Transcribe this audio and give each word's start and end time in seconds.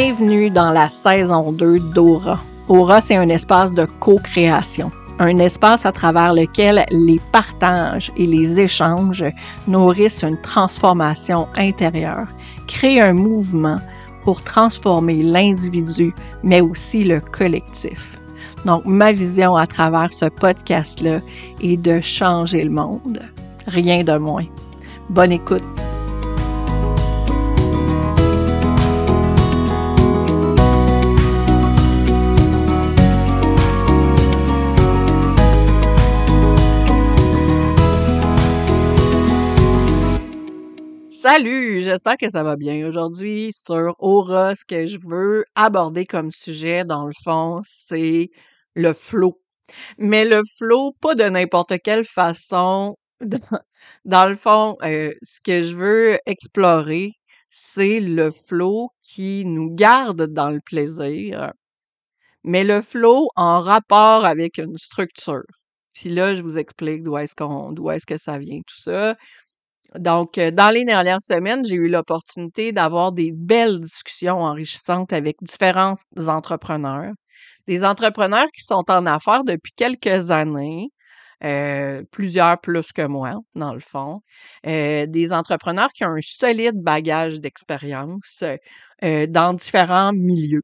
Bienvenue 0.00 0.48
dans 0.48 0.70
la 0.70 0.88
saison 0.88 1.50
2 1.50 1.80
d'Aura. 1.80 2.38
Aura, 2.68 3.00
c'est 3.00 3.16
un 3.16 3.28
espace 3.28 3.72
de 3.72 3.84
co-création, 3.84 4.92
un 5.18 5.38
espace 5.38 5.84
à 5.84 5.90
travers 5.90 6.34
lequel 6.34 6.86
les 6.92 7.20
partages 7.32 8.12
et 8.16 8.24
les 8.24 8.60
échanges 8.60 9.24
nourrissent 9.66 10.22
une 10.22 10.40
transformation 10.40 11.48
intérieure, 11.56 12.28
créent 12.68 13.00
un 13.00 13.12
mouvement 13.12 13.78
pour 14.22 14.40
transformer 14.42 15.20
l'individu, 15.20 16.14
mais 16.44 16.60
aussi 16.60 17.02
le 17.02 17.20
collectif. 17.20 18.20
Donc, 18.64 18.84
ma 18.84 19.10
vision 19.10 19.56
à 19.56 19.66
travers 19.66 20.12
ce 20.12 20.26
podcast-là 20.26 21.18
est 21.60 21.76
de 21.76 22.00
changer 22.00 22.62
le 22.62 22.70
monde. 22.70 23.18
Rien 23.66 24.04
de 24.04 24.16
moins. 24.16 24.46
Bonne 25.10 25.32
écoute. 25.32 25.64
Salut, 41.30 41.82
j'espère 41.82 42.16
que 42.16 42.30
ça 42.30 42.42
va 42.42 42.56
bien. 42.56 42.88
Aujourd'hui, 42.88 43.50
sur 43.52 43.94
Aura, 43.98 44.54
ce 44.54 44.64
que 44.64 44.86
je 44.86 44.96
veux 44.98 45.44
aborder 45.54 46.06
comme 46.06 46.32
sujet, 46.32 46.84
dans 46.86 47.04
le 47.04 47.12
fond, 47.22 47.60
c'est 47.66 48.30
le 48.74 48.94
flow. 48.94 49.38
Mais 49.98 50.24
le 50.24 50.40
flow, 50.56 50.92
pas 51.02 51.14
de 51.14 51.24
n'importe 51.24 51.74
quelle 51.84 52.06
façon. 52.06 52.96
Dans, 54.06 54.26
le 54.26 54.36
fond, 54.36 54.76
euh, 54.82 55.12
ce 55.22 55.40
que 55.44 55.60
je 55.60 55.74
veux 55.76 56.18
explorer, 56.24 57.12
c'est 57.50 58.00
le 58.00 58.30
flow 58.30 58.88
qui 59.02 59.44
nous 59.44 59.74
garde 59.74 60.22
dans 60.32 60.50
le 60.50 60.60
plaisir, 60.64 61.52
mais 62.44 62.64
le 62.64 62.80
flow 62.82 63.28
en 63.36 63.60
rapport 63.60 64.24
avec 64.24 64.58
une 64.58 64.78
structure. 64.78 65.44
Puis 65.94 66.10
là, 66.10 66.34
je 66.34 66.42
vous 66.42 66.58
explique 66.58 67.02
d'où 67.02 67.18
est-ce 67.18 67.34
qu'on, 67.34 67.72
d'où 67.72 67.90
est-ce 67.90 68.06
que 68.06 68.18
ça 68.18 68.38
vient 68.38 68.60
tout 68.66 68.80
ça. 68.80 69.16
Donc, 69.94 70.36
euh, 70.38 70.50
dans 70.50 70.70
les 70.70 70.84
dernières 70.84 71.22
semaines, 71.22 71.64
j'ai 71.64 71.76
eu 71.76 71.88
l'opportunité 71.88 72.72
d'avoir 72.72 73.12
des 73.12 73.32
belles 73.34 73.80
discussions 73.80 74.38
enrichissantes 74.42 75.12
avec 75.12 75.36
différents 75.42 75.96
entrepreneurs. 76.28 77.12
Des 77.66 77.84
entrepreneurs 77.84 78.48
qui 78.54 78.62
sont 78.62 78.84
en 78.90 79.06
affaires 79.06 79.44
depuis 79.44 79.72
quelques 79.76 80.30
années, 80.30 80.88
euh, 81.44 82.02
plusieurs 82.12 82.60
plus 82.60 82.92
que 82.92 83.06
moi, 83.06 83.34
dans 83.54 83.74
le 83.74 83.80
fond. 83.80 84.20
Euh, 84.66 85.06
des 85.06 85.32
entrepreneurs 85.32 85.90
qui 85.94 86.04
ont 86.04 86.08
un 86.16 86.20
solide 86.22 86.76
bagage 86.76 87.40
d'expérience 87.40 88.44
dans 89.02 89.54
différents 89.54 90.12
milieux. 90.12 90.62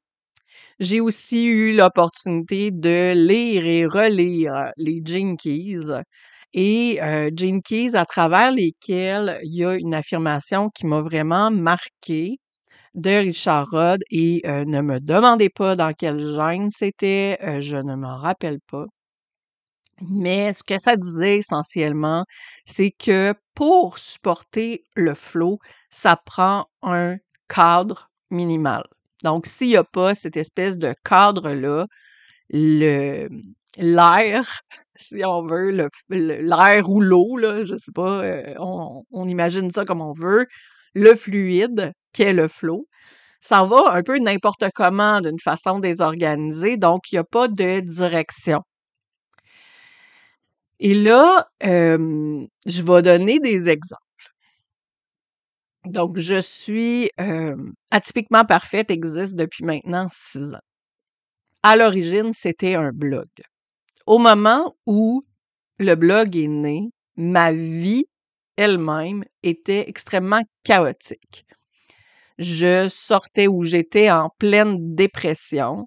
J'ai 0.80 1.00
aussi 1.00 1.46
eu 1.46 1.76
l'opportunité 1.76 2.70
de 2.72 3.12
lire 3.14 3.66
et 3.66 3.86
relire 3.86 4.72
les 4.76 5.00
Jinkies, 5.04 5.76
et 6.54 7.02
euh, 7.02 7.30
Keys, 7.64 7.94
à 7.94 8.06
travers 8.06 8.52
lesquels 8.52 9.40
il 9.42 9.54
y 9.54 9.64
a 9.64 9.74
une 9.74 9.94
affirmation 9.94 10.70
qui 10.70 10.86
m'a 10.86 11.00
vraiment 11.02 11.50
marqué 11.50 12.38
de 12.94 13.10
Richard 13.10 13.68
Rod 13.70 14.02
et 14.10 14.42
ne 14.46 14.80
me 14.80 15.00
demandez 15.00 15.50
pas 15.50 15.74
dans 15.76 15.92
quel 15.92 16.20
gène 16.20 16.70
c'était, 16.70 17.60
je 17.60 17.76
ne 17.76 17.96
m'en 17.96 18.16
rappelle 18.18 18.60
pas. 18.70 18.86
Mais 20.00 20.52
ce 20.52 20.62
que 20.62 20.78
ça 20.78 20.96
disait 20.96 21.38
essentiellement, 21.38 22.24
c'est 22.66 22.90
que 22.90 23.34
pour 23.54 23.98
supporter 23.98 24.84
le 24.96 25.14
flow, 25.14 25.58
ça 25.90 26.16
prend 26.16 26.64
un 26.82 27.16
cadre 27.48 28.10
minimal. 28.30 28.84
Donc, 29.22 29.46
s'il 29.46 29.68
n'y 29.68 29.76
a 29.76 29.84
pas 29.84 30.14
cette 30.14 30.36
espèce 30.36 30.78
de 30.78 30.94
cadre-là, 31.04 31.86
l'air 33.78 34.60
si 34.96 35.24
on 35.24 35.44
veut, 35.44 35.70
l'air 36.10 36.90
ou 36.90 37.00
l'eau, 37.00 37.36
là, 37.36 37.64
je 37.64 37.76
sais 37.76 37.92
pas, 37.92 38.24
euh, 38.24 38.54
on, 38.58 39.28
imagine 39.28 39.70
ça 39.70 39.84
comme 39.84 40.00
on 40.00 40.12
veut, 40.12 40.46
le 40.94 41.14
fluide, 41.14 41.92
qu'est 42.12 42.32
le 42.32 42.48
flot, 42.48 42.86
ça 43.40 43.64
va 43.64 43.92
un 43.92 44.02
peu 44.02 44.18
n'importe 44.18 44.64
comment 44.74 45.20
d'une 45.20 45.40
façon 45.40 45.78
désorganisée, 45.80 46.76
donc 46.76 47.12
il 47.12 47.16
n'y 47.16 47.18
a 47.18 47.24
pas 47.24 47.48
de 47.48 47.80
direction. 47.80 48.62
Et 50.80 50.94
là, 50.94 51.46
je 51.62 52.82
vais 52.82 53.02
donner 53.02 53.38
des 53.40 53.68
exemples. 53.68 54.00
Donc, 55.86 56.18
je 56.18 56.40
suis 56.40 57.10
atypiquement 57.90 58.44
parfaite, 58.44 58.90
existe 58.90 59.34
depuis 59.34 59.64
maintenant 59.64 60.06
six 60.10 60.54
ans. 60.54 60.60
À 61.62 61.76
l'origine, 61.76 62.32
c'était 62.34 62.74
un 62.74 62.90
blog 62.92 63.28
au 64.06 64.18
moment 64.18 64.76
où 64.86 65.24
le 65.78 65.94
blog 65.94 66.36
est 66.36 66.48
né, 66.48 66.90
ma 67.16 67.52
vie 67.52 68.06
elle-même 68.56 69.24
était 69.42 69.88
extrêmement 69.88 70.42
chaotique. 70.62 71.44
Je 72.38 72.88
sortais 72.88 73.46
où 73.46 73.62
j'étais 73.62 74.10
en 74.10 74.30
pleine 74.38 74.94
dépression. 74.94 75.86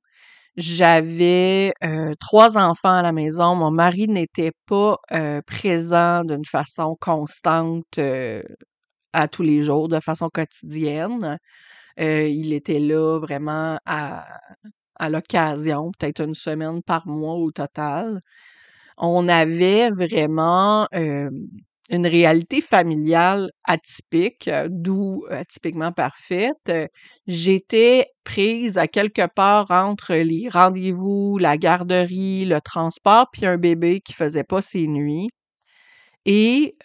J'avais 0.56 1.74
euh, 1.84 2.14
trois 2.20 2.58
enfants 2.58 2.96
à 2.96 3.02
la 3.02 3.12
maison. 3.12 3.56
Mon 3.56 3.72
mari 3.72 4.08
n'était 4.08 4.54
pas 4.66 4.98
euh, 5.14 5.42
présent 5.46 6.24
d'une 6.24 6.46
façon 6.46 6.98
constante 7.00 8.00
euh, 8.00 8.42
à 9.14 9.28
tous 9.28 9.44
les 9.44 9.62
jours, 9.62 9.88
de 9.88 10.00
façon 10.00 10.30
quotidienne. 10.30 11.38
il 11.98 12.54
était 12.54 12.80
là 12.80 13.20
vraiment 13.20 13.78
à, 13.86 14.26
à 15.00 15.10
l'occasion, 15.10 15.92
peut-être 15.98 16.22
une 16.22 16.34
semaine 16.34 16.82
par 16.84 17.08
mois 17.08 17.36
au 17.36 17.52
total. 17.52 18.20
On 18.98 19.28
avait 19.28 19.90
vraiment 19.90 20.88
une 21.90 22.06
réalité 22.06 22.60
familiale 22.60 23.50
atypique, 23.64 24.50
d'où 24.68 25.24
atypiquement 25.30 25.94
parfaite. 25.94 26.72
J'étais 27.28 28.06
prise 28.26 28.78
à 28.78 28.88
quelque 28.88 29.26
part 29.28 29.72
entre 29.72 30.16
les 30.16 30.50
rendez-vous, 30.50 31.38
la 31.38 31.58
garderie, 31.58 32.44
le 32.44 32.60
transport, 32.60 33.28
puis 33.32 33.46
un 33.46 33.58
bébé 33.58 34.02
qui 34.02 34.14
faisait 34.14 34.44
pas 34.44 34.62
ses 34.62 34.88
nuits. 34.88 35.30
Et 36.26 36.76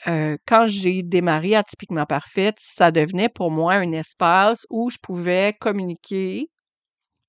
quand 0.47 0.67
j'ai 0.69 1.03
démarré 1.03 1.57
atypiquement 1.57 2.07
parfaite, 2.07 2.59
ça 2.61 2.93
devenait 2.93 3.29
pour 3.29 3.51
moi 3.51 3.73
un 3.73 3.91
espace 3.91 4.67
où 4.71 4.89
je 4.89 4.99
pouvais 5.03 5.53
communiquer 5.59 6.49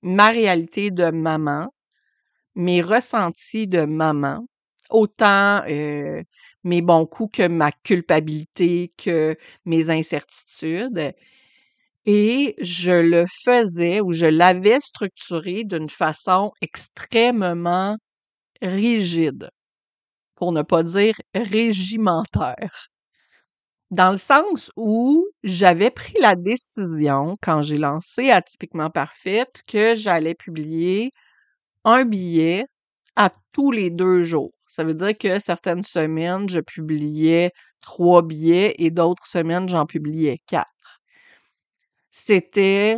ma 0.03 0.29
réalité 0.29 0.91
de 0.91 1.09
maman, 1.11 1.73
mes 2.55 2.81
ressentis 2.81 3.67
de 3.67 3.85
maman, 3.85 4.45
autant 4.89 5.63
mes 5.65 6.81
bons 6.81 7.05
coups 7.05 7.37
que 7.37 7.47
ma 7.47 7.71
culpabilité, 7.71 8.91
que 8.97 9.35
mes 9.65 9.89
incertitudes. 9.89 11.13
Et 12.05 12.55
je 12.61 12.91
le 12.91 13.25
faisais 13.45 14.01
ou 14.01 14.11
je 14.13 14.25
l'avais 14.25 14.79
structuré 14.81 15.63
d'une 15.63 15.89
façon 15.89 16.51
extrêmement 16.61 17.97
rigide, 18.61 19.49
pour 20.35 20.51
ne 20.53 20.63
pas 20.63 20.83
dire 20.83 21.15
régimentaire 21.35 22.87
dans 23.93 24.11
le 24.11 24.17
sens 24.17 24.71
où 24.75 25.27
j'avais 25.43 25.91
pris 25.91 26.15
la 26.19 26.35
décision, 26.35 27.33
quand 27.41 27.61
j'ai 27.61 27.77
lancé 27.77 28.31
Atypiquement 28.31 28.89
Parfaite, 28.89 29.61
que 29.67 29.95
j'allais 29.95 30.35
publier 30.35 31.11
un 31.85 32.05
billet 32.05 32.65
à 33.15 33.31
tous 33.53 33.71
les 33.71 33.89
deux 33.91 34.23
jours. 34.23 34.53
Ça 34.67 34.83
veut 34.83 34.95
dire 34.95 35.17
que 35.17 35.39
certaines 35.39 35.83
semaines, 35.83 36.49
je 36.49 36.59
publiais 36.61 37.51
trois 37.81 38.23
billets 38.23 38.75
et 38.79 38.91
d'autres 38.91 39.27
semaines, 39.27 39.69
j'en 39.69 39.85
publiais 39.85 40.39
quatre. 40.47 41.01
C'était 42.11 42.97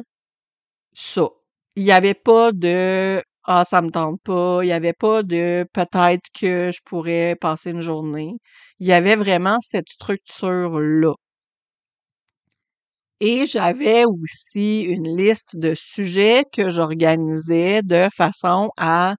ça. 0.94 1.30
Il 1.76 1.84
n'y 1.86 1.92
avait 1.92 2.14
pas 2.14 2.52
de 2.54 3.22
ah, 3.48 3.64
ça 3.66 3.82
me 3.82 3.90
tente 3.92 4.22
pas. 4.24 4.60
Il 4.64 4.68
y 4.68 4.72
avait 4.72 4.94
pas 4.94 5.24
de 5.24 5.66
peut-être 5.74 6.24
que 6.40 6.72
je 6.72 6.80
pourrais 6.86 7.36
passer 7.40 7.72
une 7.72 7.82
journée. 7.82 8.34
Il 8.80 8.88
y 8.88 8.94
avait 8.94 9.16
vraiment 9.16 9.58
cette 9.62 9.90
structure-là. 9.90 11.16
Et 13.22 13.46
j'avais 13.46 14.04
aussi 14.06 14.82
une 14.82 15.08
liste 15.18 15.58
de 15.58 15.74
sujets 15.74 16.44
que 16.52 16.70
j'organisais 16.70 17.82
de 17.82 18.08
façon 18.14 18.70
à 18.78 19.16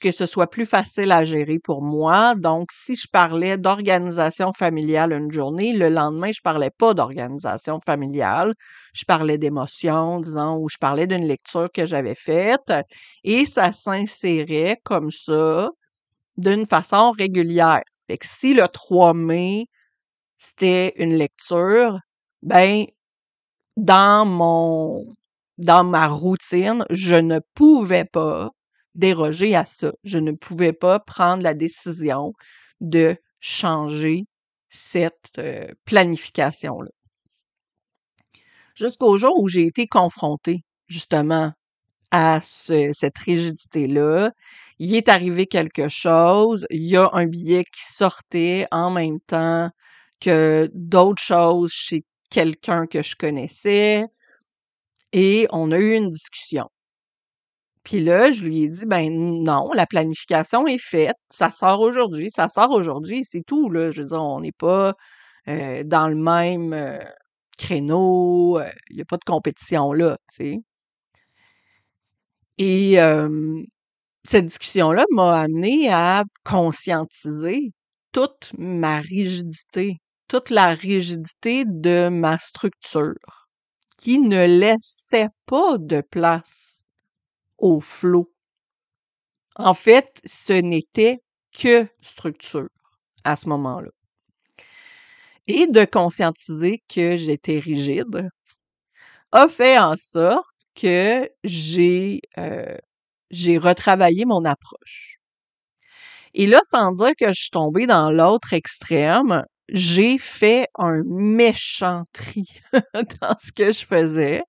que 0.00 0.12
ce 0.12 0.26
soit 0.26 0.48
plus 0.48 0.66
facile 0.66 1.12
à 1.12 1.24
gérer 1.24 1.58
pour 1.58 1.82
moi. 1.82 2.34
Donc, 2.36 2.70
si 2.72 2.96
je 2.96 3.06
parlais 3.10 3.58
d'organisation 3.58 4.52
familiale 4.56 5.12
une 5.12 5.30
journée, 5.32 5.72
le 5.72 5.88
lendemain, 5.88 6.30
je 6.32 6.40
parlais 6.42 6.70
pas 6.70 6.94
d'organisation 6.94 7.80
familiale. 7.84 8.54
Je 8.94 9.04
parlais 9.04 9.38
d'émotions, 9.38 10.20
disons, 10.20 10.56
ou 10.58 10.68
je 10.68 10.78
parlais 10.78 11.06
d'une 11.06 11.26
lecture 11.26 11.68
que 11.72 11.86
j'avais 11.86 12.14
faite. 12.14 12.72
Et 13.24 13.46
ça 13.46 13.72
s'insérait 13.72 14.78
comme 14.84 15.10
ça 15.10 15.70
d'une 16.36 16.66
façon 16.66 17.12
régulière. 17.12 17.82
Fait 18.08 18.18
si 18.22 18.54
le 18.54 18.68
3 18.68 19.14
mai, 19.14 19.66
c'était 20.38 20.92
une 20.96 21.14
lecture, 21.14 21.98
ben, 22.42 22.86
dans 23.76 24.26
mon 24.26 25.04
dans 25.58 25.84
ma 25.84 26.08
routine, 26.08 26.84
je 26.90 27.14
ne 27.14 27.38
pouvais 27.54 28.04
pas 28.04 28.50
déroger 28.94 29.54
à 29.56 29.64
ça. 29.66 29.92
Je 30.04 30.18
ne 30.18 30.32
pouvais 30.32 30.72
pas 30.72 31.00
prendre 31.00 31.42
la 31.42 31.54
décision 31.54 32.32
de 32.80 33.16
changer 33.40 34.24
cette 34.68 35.32
euh, 35.38 35.68
planification-là. 35.84 36.90
Jusqu'au 38.74 39.16
jour 39.18 39.38
où 39.40 39.48
j'ai 39.48 39.66
été 39.66 39.86
confrontée 39.86 40.62
justement 40.88 41.52
à 42.10 42.40
cette 42.42 43.18
rigidité-là, 43.18 44.32
il 44.78 44.94
est 44.94 45.08
arrivé 45.08 45.46
quelque 45.46 45.88
chose, 45.88 46.66
il 46.70 46.82
y 46.84 46.96
a 46.96 47.10
un 47.12 47.26
billet 47.26 47.64
qui 47.64 47.82
sortait 47.84 48.66
en 48.72 48.90
même 48.90 49.20
temps 49.26 49.70
que 50.20 50.70
d'autres 50.74 51.22
choses 51.22 51.72
chez 51.72 52.04
quelqu'un 52.30 52.86
que 52.86 53.02
je 53.02 53.16
connaissais 53.16 54.06
et 55.12 55.46
on 55.50 55.70
a 55.72 55.78
eu 55.78 55.94
une 55.94 56.10
discussion. 56.10 56.68
Puis 57.84 58.00
là, 58.00 58.30
je 58.32 58.44
lui 58.44 58.64
ai 58.64 58.68
dit, 58.68 58.86
ben 58.86 59.10
non, 59.12 59.70
la 59.74 59.86
planification 59.86 60.66
est 60.66 60.78
faite, 60.78 61.16
ça 61.30 61.50
sort 61.50 61.80
aujourd'hui, 61.80 62.30
ça 62.30 62.48
sort 62.48 62.70
aujourd'hui, 62.70 63.24
c'est 63.24 63.42
tout, 63.46 63.70
là. 63.70 63.90
Je 63.90 64.02
veux 64.02 64.08
dire, 64.08 64.22
on 64.22 64.40
n'est 64.40 64.52
pas 64.52 64.94
euh, 65.48 65.84
dans 65.84 66.08
le 66.08 66.16
même 66.16 66.72
euh, 66.72 66.98
créneau, 67.58 68.58
euh, 68.58 68.68
il 68.90 68.96
n'y 68.96 69.02
a 69.02 69.04
pas 69.04 69.18
de 69.18 69.24
compétition 69.24 69.92
là, 69.92 70.16
tu 70.34 70.36
sais. 70.36 70.58
Et 72.58 72.96
cette 74.24 74.46
discussion-là 74.46 75.04
m'a 75.10 75.40
amené 75.42 75.90
à 75.92 76.24
conscientiser 76.44 77.72
toute 78.12 78.52
ma 78.58 79.00
rigidité, 79.00 79.98
toute 80.28 80.50
la 80.50 80.68
rigidité 80.74 81.64
de 81.66 82.08
ma 82.08 82.38
structure 82.38 83.48
qui 83.98 84.18
ne 84.20 84.46
laissait 84.46 85.28
pas 85.46 85.78
de 85.78 86.00
place 86.00 86.73
au 87.58 87.80
flot. 87.80 88.30
En 89.56 89.74
fait, 89.74 90.20
ce 90.24 90.52
n'était 90.52 91.20
que 91.56 91.86
structure 92.00 92.68
à 93.24 93.36
ce 93.36 93.48
moment-là. 93.48 93.90
Et 95.46 95.66
de 95.66 95.84
conscientiser 95.84 96.82
que 96.88 97.16
j'étais 97.16 97.58
rigide 97.58 98.28
a 99.32 99.48
fait 99.48 99.78
en 99.78 99.96
sorte 99.96 100.56
que 100.74 101.28
j'ai 101.44 102.20
euh, 102.38 102.76
retravaillé 103.30 104.24
mon 104.24 104.44
approche. 104.44 105.18
Et 106.34 106.46
là, 106.46 106.60
sans 106.64 106.92
dire 106.92 107.12
que 107.18 107.28
je 107.28 107.40
suis 107.42 107.50
tombée 107.50 107.86
dans 107.86 108.10
l'autre 108.10 108.52
extrême, 108.52 109.44
j'ai 109.68 110.18
fait 110.18 110.68
un 110.76 111.02
méchant 111.06 112.04
tri 112.12 112.44
dans 113.20 113.36
ce 113.38 113.52
que 113.52 113.72
je 113.72 113.86
faisais. 113.86 114.42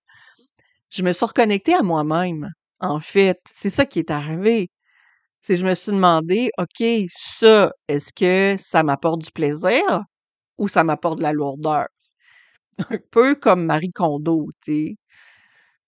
Je 0.90 1.04
me 1.04 1.14
suis 1.14 1.26
reconnectée 1.26 1.76
à 1.76 1.84
moi-même. 1.84 2.52
En 2.82 3.00
fait, 3.00 3.40
c'est 3.54 3.70
ça 3.70 3.86
qui 3.86 4.00
est 4.00 4.12
arrivé. 4.12 4.70
C'est 5.42 5.56
je 5.58 5.66
me 5.68 5.76
suis 5.76 5.92
demandé, 5.94 6.52
OK, 6.60 6.86
ça, 7.16 7.72
est-ce 7.88 8.14
que 8.14 8.56
ça 8.62 8.84
m'apporte 8.84 9.22
du 9.24 9.32
plaisir 9.32 9.84
ou 10.58 10.68
ça 10.70 10.84
m'apporte 10.84 11.20
de 11.20 11.24
la 11.24 11.34
lourdeur? 11.34 11.88
Un 12.92 13.00
peu 13.12 13.36
comme 13.36 13.66
Marie 13.66 13.92
Kondo, 13.92 14.50
tu 14.64 14.74
sais. 14.74 14.96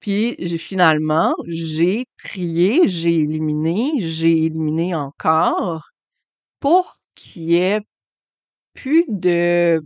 Puis 0.02 0.36
finalement, 0.60 1.34
j'ai 1.48 2.06
trié, 2.24 2.88
j'ai 2.88 3.16
éliminé, 3.16 3.94
j'ai 4.00 4.46
éliminé 4.46 4.96
encore 4.96 5.90
pour 6.60 6.96
qu'il 7.16 7.44
y 7.44 7.56
ait 7.58 7.82
plus 8.76 9.06
de 9.10 9.82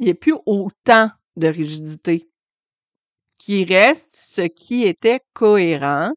il 0.00 0.06
y 0.08 0.10
ait 0.10 0.14
plus 0.14 0.36
autant 0.46 1.10
de 1.36 1.48
rigidité. 1.48 2.28
Qu'il 3.40 3.72
reste 3.72 4.08
ce 4.12 4.42
qui 4.42 4.82
était 4.84 5.20
cohérent 5.32 6.10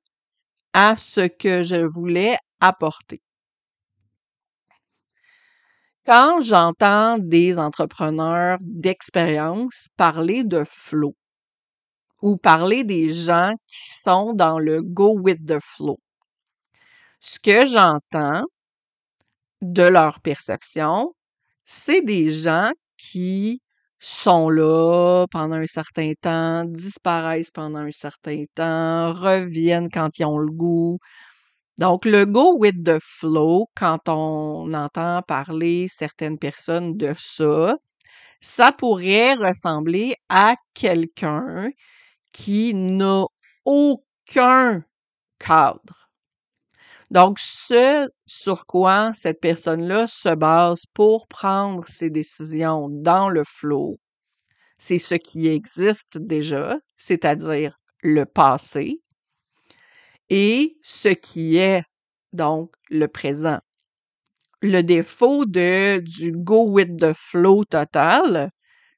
à 0.73 0.95
ce 0.95 1.27
que 1.27 1.63
je 1.63 1.75
voulais 1.77 2.37
apporter. 2.59 3.21
Quand 6.05 6.41
j'entends 6.41 7.17
des 7.19 7.59
entrepreneurs 7.59 8.57
d'expérience 8.61 9.87
parler 9.97 10.43
de 10.43 10.63
flow, 10.63 11.15
ou 12.21 12.37
parler 12.37 12.83
des 12.83 13.11
gens 13.13 13.53
qui 13.67 13.89
sont 13.99 14.33
dans 14.33 14.59
le 14.59 14.81
go 14.81 15.17
with 15.17 15.45
the 15.45 15.59
flow. 15.59 15.99
Ce 17.19 17.37
que 17.39 17.65
j'entends 17.65 18.43
de 19.61 19.83
leur 19.83 20.19
perception, 20.21 21.13
c'est 21.65 22.01
des 22.01 22.31
gens 22.31 22.71
qui 22.97 23.60
sont 24.01 24.49
là 24.49 25.25
pendant 25.31 25.57
un 25.57 25.67
certain 25.67 26.13
temps, 26.21 26.65
disparaissent 26.65 27.51
pendant 27.51 27.79
un 27.79 27.91
certain 27.91 28.43
temps, 28.55 29.13
reviennent 29.13 29.89
quand 29.91 30.19
ils 30.19 30.25
ont 30.25 30.39
le 30.39 30.51
goût. 30.51 30.99
Donc, 31.79 32.05
le 32.05 32.25
go 32.25 32.55
with 32.57 32.83
the 32.83 32.99
flow, 33.01 33.67
quand 33.75 34.09
on 34.09 34.73
entend 34.73 35.21
parler 35.23 35.87
certaines 35.89 36.37
personnes 36.39 36.97
de 36.97 37.13
ça, 37.17 37.75
ça 38.41 38.71
pourrait 38.73 39.35
ressembler 39.35 40.15
à 40.29 40.55
quelqu'un 40.73 41.69
qui 42.33 42.73
n'a 42.75 43.25
aucun 43.65 44.83
cadre. 45.39 46.10
Donc, 47.11 47.39
ce 47.39 48.09
sur 48.25 48.65
quoi 48.65 49.11
cette 49.13 49.41
personne-là 49.41 50.07
se 50.07 50.33
base 50.33 50.85
pour 50.93 51.27
prendre 51.27 51.85
ses 51.89 52.09
décisions 52.09 52.87
dans 52.89 53.27
le 53.27 53.43
flot, 53.43 53.99
c'est 54.77 54.97
ce 54.97 55.15
qui 55.15 55.49
existe 55.49 56.17
déjà, 56.17 56.77
c'est-à-dire 56.95 57.77
le 58.01 58.25
passé, 58.25 59.01
et 60.29 60.77
ce 60.81 61.09
qui 61.09 61.57
est 61.57 61.83
donc 62.31 62.73
le 62.89 63.07
présent. 63.09 63.59
Le 64.61 64.81
défaut 64.81 65.45
de, 65.45 65.99
du 65.99 66.31
go 66.31 66.63
with 66.63 66.95
the 66.97 67.11
flow 67.13 67.65
total, 67.65 68.51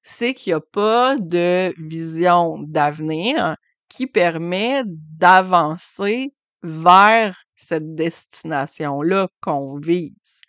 c'est 0.03 0.35
qu'il 0.35 0.51
n'y 0.51 0.57
a 0.57 0.61
pas 0.61 1.17
de 1.17 1.73
vision 1.79 2.59
d'avenir 2.61 3.57
qui 3.89 4.05
permet 4.05 4.83
d'avancer 4.85 6.35
vers 6.61 7.43
cette 7.63 7.95
destination-là 7.95 9.27
qu'on 9.41 9.77
vise. 9.77 10.41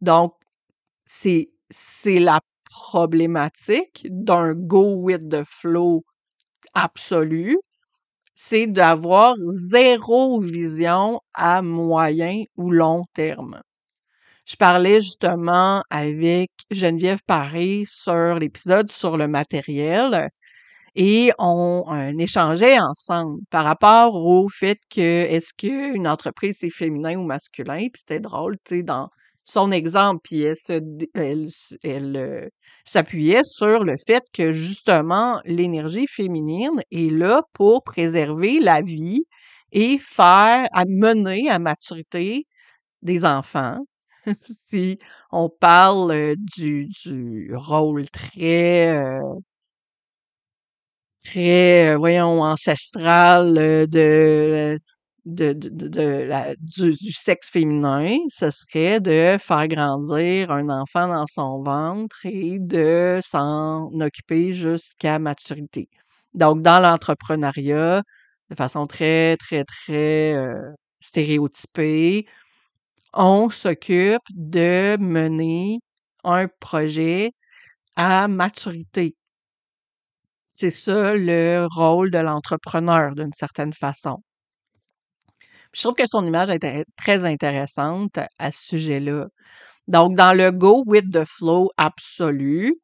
Donc, 0.00 0.34
c'est, 1.04 1.48
la 2.06 2.40
problématique 2.64 4.06
d'un 4.08 4.54
go 4.54 4.96
with 4.96 5.28
the 5.28 5.44
flow 5.44 6.04
absolu, 6.74 7.58
c'est 8.34 8.66
d'avoir 8.66 9.34
zéro 9.48 10.40
vision 10.40 11.20
à 11.34 11.62
moyen 11.62 12.44
ou 12.56 12.70
long 12.70 13.04
terme. 13.12 13.60
Je 14.46 14.56
parlais 14.56 15.00
justement 15.00 15.82
avec 15.90 16.50
Geneviève 16.70 17.20
Paré 17.26 17.84
sur 17.86 18.34
l'épisode 18.38 18.90
sur 18.90 19.16
le 19.16 19.28
matériel 19.28 20.30
et 20.94 21.32
on, 21.38 21.84
échangeait 22.18 22.78
ensemble 22.78 23.40
par 23.50 23.64
rapport 23.64 24.14
au 24.14 24.48
fait 24.48 24.78
que 24.90 25.00
est-ce 25.00 25.52
qu'une 25.56 26.08
entreprise 26.08 26.58
c'est 26.60 26.70
féminin 26.70 27.16
ou 27.16 27.24
masculin, 27.24 27.78
puis 27.78 28.00
c'était 28.00 28.20
drôle, 28.20 28.56
tu 28.64 28.76
sais, 28.76 28.82
dans 28.82 29.08
son 29.44 29.70
exemple, 29.72 30.20
puis 30.22 30.42
elle, 30.42 31.46
elle, 31.82 32.16
euh, 32.16 32.48
s'appuyait 32.84 33.44
sur 33.44 33.84
le 33.84 33.96
fait 34.06 34.22
que 34.32 34.52
justement 34.52 35.40
l'énergie 35.44 36.06
féminine 36.06 36.82
est 36.92 37.10
là 37.12 37.42
pour 37.54 37.82
préserver 37.82 38.60
la 38.60 38.80
vie 38.82 39.24
et 39.72 39.98
faire, 39.98 40.68
à 40.72 40.84
mener 40.86 41.48
à 41.50 41.58
maturité 41.58 42.46
des 43.02 43.24
enfants, 43.24 43.78
si 44.44 44.98
on 45.32 45.48
parle 45.48 46.34
du, 46.56 46.88
du 47.04 47.52
rôle 47.54 48.08
très, 48.10 49.18
très, 51.24 51.96
voyons, 51.96 52.42
ancestral 52.42 53.54
de, 53.54 54.78
de, 55.24 55.52
de, 55.54 56.24
la, 56.26 56.54
du, 56.56 56.90
du, 56.92 57.12
sexe 57.12 57.50
féminin, 57.50 58.16
ce 58.30 58.50
serait 58.50 59.00
de 59.00 59.36
faire 59.38 59.68
grandir 59.68 60.50
un 60.50 60.68
enfant 60.70 61.08
dans 61.08 61.26
son 61.26 61.62
ventre 61.62 62.18
et 62.24 62.58
de 62.58 63.20
s'en 63.22 63.90
occuper 64.00 64.52
jusqu'à 64.52 65.18
maturité. 65.18 65.88
Donc, 66.34 66.62
dans 66.62 66.80
l'entrepreneuriat, 66.80 68.02
de 68.50 68.54
façon 68.56 68.86
très, 68.86 69.36
très, 69.36 69.64
très 69.64 70.34
stéréotypée, 71.00 72.26
on 73.14 73.50
s'occupe 73.50 74.22
de 74.30 74.96
mener 75.00 75.80
un 76.24 76.48
projet 76.60 77.32
à 77.96 78.28
maturité. 78.28 79.16
C'est 80.60 80.68
ça 80.68 81.14
le 81.14 81.66
rôle 81.74 82.10
de 82.10 82.18
l'entrepreneur 82.18 83.14
d'une 83.14 83.32
certaine 83.32 83.72
façon. 83.72 84.22
Je 85.72 85.80
trouve 85.80 85.94
que 85.94 86.06
son 86.06 86.26
image 86.26 86.50
est 86.50 86.84
très 86.98 87.24
intéressante 87.24 88.18
à 88.38 88.52
ce 88.52 88.66
sujet-là. 88.76 89.28
Donc, 89.88 90.16
dans 90.16 90.36
le 90.36 90.52
go 90.52 90.84
with 90.86 91.10
the 91.12 91.24
flow 91.26 91.70
absolu, 91.78 92.74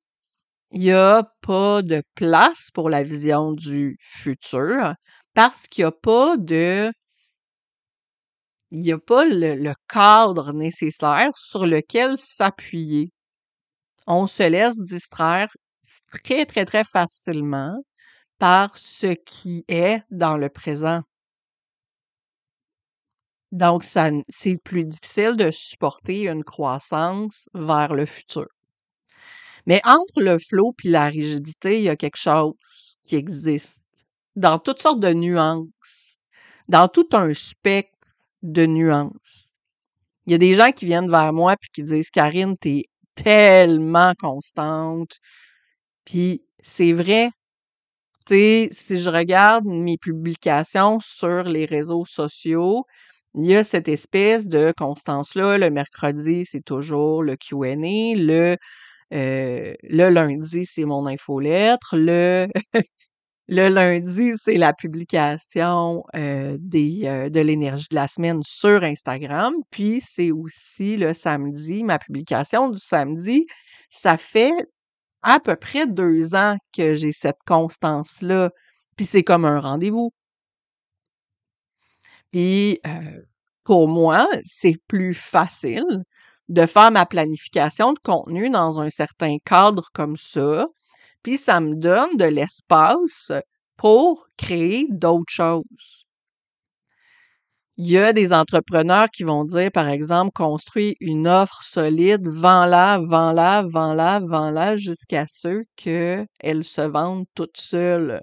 il 0.72 0.80
n'y 0.80 0.92
a 0.92 1.24
pas 1.42 1.82
de 1.82 2.02
place 2.14 2.70
pour 2.74 2.90
la 2.90 3.04
vision 3.04 3.52
du 3.52 3.98
futur 4.00 4.94
Parce 5.34 5.66
qu'il 5.68 5.82
y 5.82 5.84
a 5.84 5.92
pas 5.92 6.36
de 6.38 6.90
il 8.70 8.84
y 8.84 8.92
a 8.92 8.98
pas 8.98 9.24
le 9.26 9.74
cadre 9.88 10.52
nécessaire 10.52 11.30
sur 11.36 11.66
lequel 11.66 12.16
s'appuyer. 12.18 13.10
On 14.06 14.26
se 14.26 14.44
laisse 14.44 14.78
distraire 14.78 15.48
très, 16.22 16.46
très, 16.46 16.64
très 16.64 16.84
facilement 16.84 17.76
par 18.38 18.76
ce 18.78 19.08
qui 19.14 19.64
est 19.68 20.02
dans 20.10 20.36
le 20.36 20.48
présent. 20.48 21.02
Donc 23.52 23.84
c'est 23.84 24.58
plus 24.62 24.84
difficile 24.84 25.36
de 25.36 25.50
supporter 25.50 26.28
une 26.28 26.44
croissance 26.44 27.48
vers 27.54 27.94
le 27.94 28.06
futur. 28.06 28.46
Mais 29.66 29.80
entre 29.84 30.20
le 30.20 30.38
flow 30.38 30.72
puis 30.76 30.88
la 30.90 31.06
rigidité, 31.06 31.78
il 31.78 31.84
y 31.84 31.88
a 31.88 31.96
quelque 31.96 32.18
chose 32.18 32.54
qui 33.04 33.16
existe 33.16 33.80
dans 34.36 34.58
toutes 34.58 34.80
sortes 34.80 35.00
de 35.00 35.12
nuances, 35.12 36.18
dans 36.68 36.88
tout 36.88 37.08
un 37.12 37.32
spectre 37.32 37.92
de 38.42 38.66
nuances. 38.66 39.50
Il 40.26 40.32
y 40.32 40.34
a 40.34 40.38
des 40.38 40.54
gens 40.54 40.72
qui 40.72 40.86
viennent 40.86 41.10
vers 41.10 41.32
moi 41.32 41.56
puis 41.60 41.70
qui 41.72 41.82
disent 41.82 42.10
Karine, 42.10 42.56
t'es 42.58 42.84
tellement 43.14 44.12
constante. 44.18 45.18
Puis 46.06 46.42
c'est 46.62 46.92
vrai. 46.94 47.30
Tu 48.26 48.34
sais, 48.34 48.68
si 48.72 48.98
je 48.98 49.10
regarde 49.10 49.64
mes 49.66 49.98
publications 49.98 50.98
sur 51.00 51.44
les 51.44 51.64
réseaux 51.64 52.04
sociaux, 52.04 52.84
il 53.34 53.46
y 53.46 53.56
a 53.56 53.62
cette 53.64 53.88
espèce 53.88 54.48
de 54.48 54.72
constance-là. 54.76 55.58
Le 55.58 55.70
mercredi, 55.70 56.44
c'est 56.44 56.64
toujours 56.64 57.22
le 57.22 57.36
Q&A. 57.36 58.16
Le, 58.16 58.56
euh, 59.14 59.74
le 59.82 60.08
lundi, 60.10 60.66
c'est 60.66 60.84
mon 60.86 61.06
infolettre. 61.06 61.96
Le, 61.96 62.48
le 63.48 63.68
lundi, 63.68 64.32
c'est 64.36 64.56
la 64.58 64.72
publication 64.74 66.04
euh, 66.16 66.56
des, 66.60 67.02
euh, 67.06 67.30
de 67.30 67.40
l'énergie 67.40 67.88
de 67.90 67.96
la 67.96 68.08
semaine 68.08 68.40
sur 68.44 68.82
Instagram. 68.84 69.54
Puis 69.70 70.00
c'est 70.02 70.32
aussi 70.32 70.96
le 70.96 71.14
samedi, 71.14 71.84
ma 71.84 71.98
publication 71.98 72.70
du 72.70 72.78
samedi. 72.78 73.46
Ça 73.90 74.16
fait 74.16 74.52
à 75.26 75.40
peu 75.40 75.56
près 75.56 75.86
deux 75.88 76.34
ans 76.36 76.56
que 76.72 76.94
j'ai 76.94 77.12
cette 77.12 77.42
constance-là. 77.46 78.50
Puis 78.96 79.06
c'est 79.06 79.24
comme 79.24 79.44
un 79.44 79.60
rendez-vous. 79.60 80.12
Puis 82.32 82.78
euh, 82.86 83.22
pour 83.64 83.88
moi, 83.88 84.28
c'est 84.44 84.76
plus 84.88 85.14
facile 85.14 85.84
de 86.48 86.66
faire 86.66 86.90
ma 86.92 87.06
planification 87.06 87.92
de 87.92 87.98
contenu 88.00 88.50
dans 88.50 88.78
un 88.80 88.90
certain 88.90 89.38
cadre 89.44 89.88
comme 89.92 90.16
ça. 90.16 90.66
Puis 91.22 91.36
ça 91.38 91.60
me 91.60 91.74
donne 91.76 92.16
de 92.16 92.24
l'espace 92.26 93.32
pour 93.76 94.28
créer 94.38 94.86
d'autres 94.90 95.32
choses. 95.32 96.05
Il 97.78 97.90
y 97.90 97.98
a 97.98 98.14
des 98.14 98.32
entrepreneurs 98.32 99.10
qui 99.10 99.22
vont 99.22 99.44
dire, 99.44 99.70
par 99.70 99.88
exemple, 99.88 100.32
construis 100.32 100.96
une 101.00 101.28
offre 101.28 101.62
solide, 101.62 102.26
vends-la, 102.26 102.98
vends-la, 103.04 103.62
vends-la, 103.62 104.20
vends-la 104.20 104.76
jusqu'à 104.76 105.26
ce 105.28 105.62
qu'elle 105.76 106.64
se 106.64 106.80
vende 106.80 107.26
toute 107.34 107.58
seule. 107.58 108.22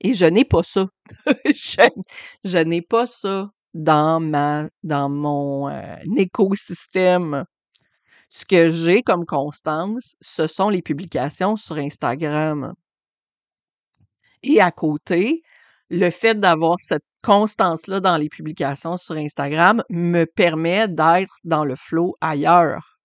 Et 0.00 0.14
je 0.14 0.26
n'ai 0.26 0.44
pas 0.44 0.64
ça. 0.64 0.86
je, 1.44 2.58
n'ai 2.58 2.82
pas 2.82 3.06
ça 3.06 3.50
dans 3.74 4.18
ma 4.18 4.68
dans 4.82 5.08
mon 5.08 5.68
euh, 5.68 5.96
écosystème. 6.16 7.44
Ce 8.28 8.44
que 8.44 8.72
j'ai 8.72 9.02
comme 9.02 9.24
constance, 9.24 10.16
ce 10.20 10.48
sont 10.48 10.68
les 10.68 10.82
publications 10.82 11.54
sur 11.54 11.76
Instagram. 11.76 12.74
Et 14.42 14.60
à 14.60 14.70
côté, 14.72 15.42
le 15.94 16.10
fait 16.10 16.38
d'avoir 16.38 16.80
cette 16.80 17.04
constance-là 17.22 18.00
dans 18.00 18.16
les 18.16 18.28
publications 18.28 18.96
sur 18.96 19.14
Instagram 19.16 19.82
me 19.88 20.24
permet 20.24 20.88
d'être 20.88 21.36
dans 21.44 21.64
le 21.64 21.76
flow 21.76 22.14
ailleurs, 22.20 22.98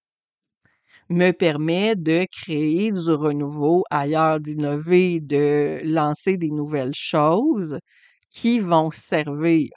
me 1.10 1.32
permet 1.32 1.96
de 1.96 2.26
créer 2.32 2.92
du 2.92 3.12
renouveau 3.12 3.84
ailleurs, 3.92 4.40
d'innover, 4.40 5.20
de 5.20 5.80
lancer 5.84 6.38
des 6.38 6.50
nouvelles 6.50 6.96
choses 6.96 7.80
qui 8.32 8.60
vont 8.60 8.90
servir. 8.92 9.70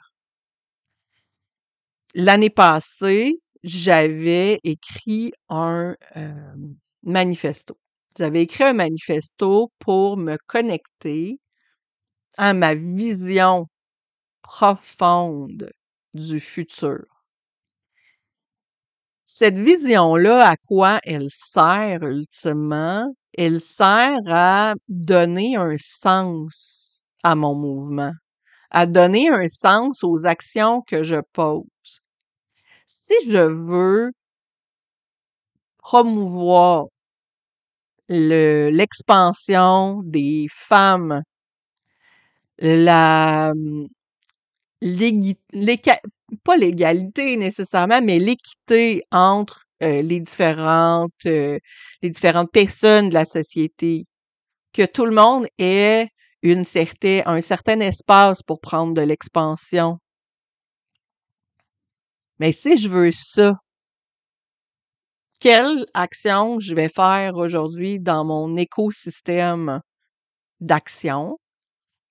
L'année 2.15 2.49
passée, 2.49 3.39
j'avais 3.63 4.59
écrit 4.63 5.33
un 5.49 5.95
euh, 6.15 6.33
manifesto. 7.03 7.77
J'avais 8.17 8.43
écrit 8.43 8.63
un 8.65 8.73
manifesto 8.73 9.71
pour 9.79 10.17
me 10.17 10.37
connecter 10.47 11.39
à 12.37 12.53
ma 12.53 12.75
vision 12.75 13.67
profonde 14.41 15.71
du 16.13 16.39
futur. 16.39 17.05
Cette 19.25 19.57
vision-là, 19.57 20.47
à 20.49 20.57
quoi 20.57 20.99
elle 21.03 21.29
sert 21.29 22.03
ultimement? 22.03 23.13
Elle 23.37 23.59
sert 23.59 24.19
à 24.27 24.75
donner 24.87 25.55
un 25.55 25.75
sens 25.79 26.99
à 27.23 27.35
mon 27.35 27.55
mouvement, 27.55 28.13
à 28.71 28.85
donner 28.85 29.29
un 29.29 29.47
sens 29.47 30.03
aux 30.03 30.25
actions 30.25 30.81
que 30.81 31.03
je 31.03 31.17
pose. 31.33 31.65
Si 32.85 33.13
je 33.25 33.39
veux 33.39 34.11
promouvoir 35.77 36.85
l'expansion 38.09 40.01
des 40.03 40.47
femmes 40.51 41.23
la 42.59 43.53
mmh, 43.55 43.87
pas 46.43 46.57
l'égalité 46.57 47.37
nécessairement, 47.37 48.01
mais 48.01 48.19
l'équité 48.19 49.03
entre 49.11 49.65
les 49.81 50.19
différentes 50.21 51.11
les 51.25 52.09
différentes 52.11 52.51
personnes 52.51 53.09
de 53.09 53.13
la 53.15 53.25
société. 53.25 54.05
Que 54.73 54.85
tout 54.85 55.05
le 55.05 55.15
monde 55.15 55.47
ait 55.59 56.09
une 56.43 56.65
certaine, 56.65 57.23
un 57.27 57.41
certain 57.41 57.79
espace 57.81 58.43
pour 58.43 58.61
prendre 58.61 58.93
de 58.95 59.01
l'expansion. 59.03 59.99
Mais 62.39 62.51
si 62.51 62.77
je 62.77 62.89
veux 62.89 63.11
ça, 63.11 63.53
quelle 65.39 65.85
action 65.93 66.59
je 66.59 66.73
vais 66.73 66.89
faire 66.89 67.35
aujourd'hui 67.35 67.99
dans 67.99 68.23
mon 68.25 68.55
écosystème 68.55 69.81
d'action? 70.61 71.37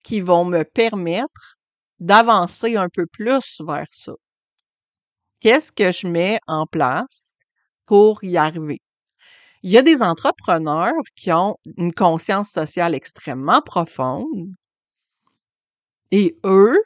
Qui 0.02 0.20
vont 0.20 0.44
me 0.44 0.64
permettre 0.64 1.56
d'avancer 2.00 2.76
un 2.76 2.88
peu 2.88 3.06
plus 3.06 3.60
vers 3.66 3.86
ça. 3.90 4.12
Qu'est-ce 5.40 5.70
que 5.72 5.92
je 5.92 6.06
mets 6.06 6.38
en 6.46 6.66
place 6.66 7.36
pour 7.86 8.22
y 8.24 8.36
arriver? 8.36 8.80
Il 9.62 9.70
y 9.72 9.78
a 9.78 9.82
des 9.82 10.02
entrepreneurs 10.02 10.92
qui 11.16 11.32
ont 11.32 11.56
une 11.78 11.92
conscience 11.92 12.50
sociale 12.50 12.94
extrêmement 12.94 13.62
profonde 13.62 14.54
et 16.12 16.36
eux 16.44 16.78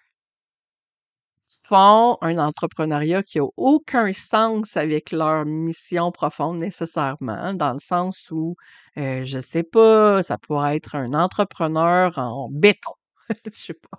font 1.65 2.19
un 2.23 2.39
entrepreneuriat 2.39 3.23
qui 3.23 3.39
a 3.39 3.45
aucun 3.57 4.13
sens 4.13 4.77
avec 4.77 5.13
leur 5.13 5.45
mission 5.45 6.11
profonde 6.13 6.59
nécessairement, 6.59 7.55
dans 7.55 7.73
le 7.73 7.79
sens 7.81 8.31
où, 8.31 8.57
euh, 8.99 9.25
je 9.25 9.39
sais 9.41 9.63
pas, 9.63 10.23
ça 10.23 10.39
pourrait 10.39 10.77
être 10.77 10.95
un 10.97 11.15
entrepreneur 11.15 12.17
en 12.19 12.49
béton 12.51 12.93
je 13.53 13.59
sais 13.59 13.75
pas, 13.75 13.99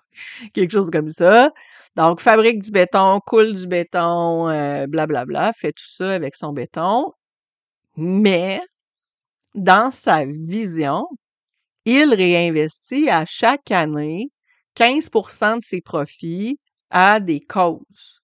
quelque 0.53 0.71
chose 0.71 0.89
comme 0.91 1.09
ça. 1.09 1.51
Donc, 1.95 2.21
fabrique 2.21 2.61
du 2.63 2.71
béton, 2.71 3.19
coule 3.25 3.55
du 3.55 3.67
béton, 3.67 4.45
blablabla, 4.87 5.21
euh, 5.21 5.25
bla, 5.25 5.53
fait 5.53 5.71
tout 5.71 5.89
ça 5.89 6.13
avec 6.13 6.35
son 6.35 6.53
béton. 6.53 7.13
Mais, 7.97 8.61
dans 9.55 9.91
sa 9.91 10.25
vision, 10.25 11.07
il 11.85 12.13
réinvestit 12.13 13.09
à 13.09 13.25
chaque 13.25 13.71
année 13.71 14.29
15% 14.75 15.57
de 15.57 15.63
ses 15.63 15.81
profits 15.81 16.59
à 16.91 17.19
des 17.19 17.39
causes. 17.41 18.21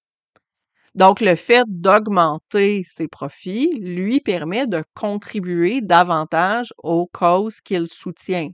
Donc, 0.94 1.20
le 1.20 1.36
fait 1.36 1.64
d'augmenter 1.68 2.82
ses 2.84 3.08
profits 3.08 3.70
lui 3.80 4.20
permet 4.20 4.66
de 4.66 4.84
contribuer 4.94 5.80
davantage 5.80 6.72
aux 6.78 7.06
causes 7.12 7.60
qu'il 7.60 7.88
soutient. 7.88 8.50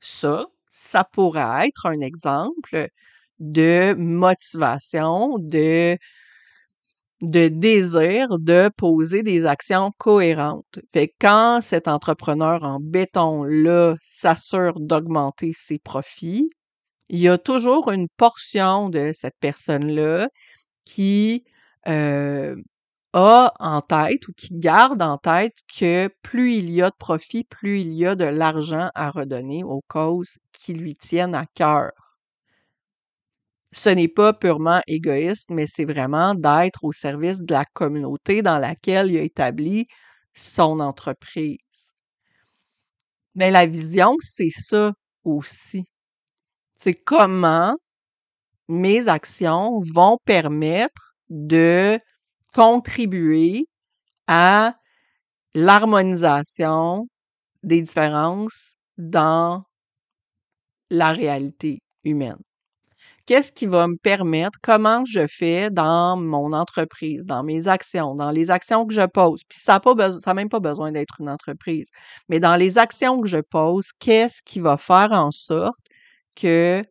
Ça, 0.00 0.46
ça 0.74 1.04
pourrait 1.04 1.68
être 1.68 1.86
un 1.86 2.00
exemple 2.00 2.88
de 3.38 3.94
motivation, 3.96 5.38
de, 5.38 5.96
de 7.22 7.48
désir 7.48 8.38
de 8.40 8.68
poser 8.76 9.22
des 9.22 9.46
actions 9.46 9.92
cohérentes. 9.98 10.80
Fait 10.92 11.08
que 11.08 11.14
quand 11.20 11.60
cet 11.62 11.86
entrepreneur 11.86 12.64
en 12.64 12.80
béton-là 12.80 13.94
s'assure 14.00 14.80
d'augmenter 14.80 15.52
ses 15.54 15.78
profits, 15.78 16.50
il 17.08 17.20
y 17.20 17.28
a 17.28 17.38
toujours 17.38 17.92
une 17.92 18.08
portion 18.16 18.88
de 18.90 19.12
cette 19.14 19.36
personne-là 19.38 20.28
qui 20.84 21.44
euh, 21.86 22.56
a 23.14 23.52
en 23.60 23.80
tête 23.80 24.28
ou 24.28 24.32
qui 24.36 24.50
garde 24.52 25.00
en 25.02 25.18
tête 25.18 25.54
que 25.78 26.08
plus 26.22 26.56
il 26.56 26.70
y 26.70 26.82
a 26.82 26.90
de 26.90 26.96
profit, 26.98 27.44
plus 27.44 27.80
il 27.80 27.94
y 27.94 28.06
a 28.06 28.14
de 28.16 28.24
l'argent 28.26 28.90
à 28.94 29.10
redonner 29.10 29.64
aux 29.64 29.82
causes 29.88 30.36
qui 30.52 30.74
lui 30.74 30.94
tiennent 30.96 31.34
à 31.34 31.44
cœur. 31.54 31.92
ce 33.72 33.90
n'est 33.90 34.08
pas 34.08 34.32
purement 34.32 34.80
égoïste, 34.86 35.50
mais 35.50 35.66
c'est 35.66 35.84
vraiment 35.84 36.34
d'être 36.34 36.84
au 36.84 36.92
service 36.92 37.40
de 37.42 37.52
la 37.52 37.64
communauté 37.64 38.40
dans 38.42 38.58
laquelle 38.58 39.10
il 39.10 39.18
a 39.18 39.22
établi 39.22 39.86
son 40.34 40.80
entreprise. 40.80 41.58
Mais 43.34 43.50
la 43.50 43.66
vision, 43.66 44.16
c'est 44.20 44.50
ça 44.50 44.92
aussi. 45.24 45.84
C'est 46.74 46.94
comment 46.94 47.76
mes 48.68 49.08
actions 49.08 49.80
vont 49.94 50.18
permettre 50.24 51.16
de 51.30 51.98
contribuer 52.54 53.66
à 54.28 54.74
l'harmonisation 55.54 57.08
des 57.64 57.82
différences 57.82 58.74
dans 58.98 59.64
la 60.90 61.12
réalité 61.12 61.80
humaine. 62.04 62.36
Qu'est-ce 63.26 63.52
qui 63.52 63.66
va 63.66 63.88
me 63.88 63.96
permettre, 63.96 64.58
comment 64.62 65.04
je 65.06 65.26
fais 65.28 65.70
dans 65.70 66.16
mon 66.18 66.52
entreprise, 66.52 67.26
dans 67.26 67.44
mes 67.44 67.68
actions, 67.68 68.14
dans 68.16 68.32
les 68.32 68.50
actions 68.50 68.86
que 68.86 68.94
je 68.94 69.06
pose? 69.06 69.42
Puis 69.48 69.58
ça 69.60 69.80
n'a 70.26 70.34
même 70.34 70.48
pas 70.50 70.60
besoin 70.60 70.92
d'être 70.92 71.16
une 71.20 71.30
entreprise, 71.30 71.90
mais 72.28 72.40
dans 72.40 72.56
les 72.56 72.78
actions 72.78 73.20
que 73.22 73.28
je 73.28 73.38
pose, 73.40 73.92
qu'est-ce 74.00 74.42
qui 74.44 74.60
va 74.60 74.76
faire 74.78 75.12
en 75.12 75.30
sorte 75.32 75.80
que 76.36 76.82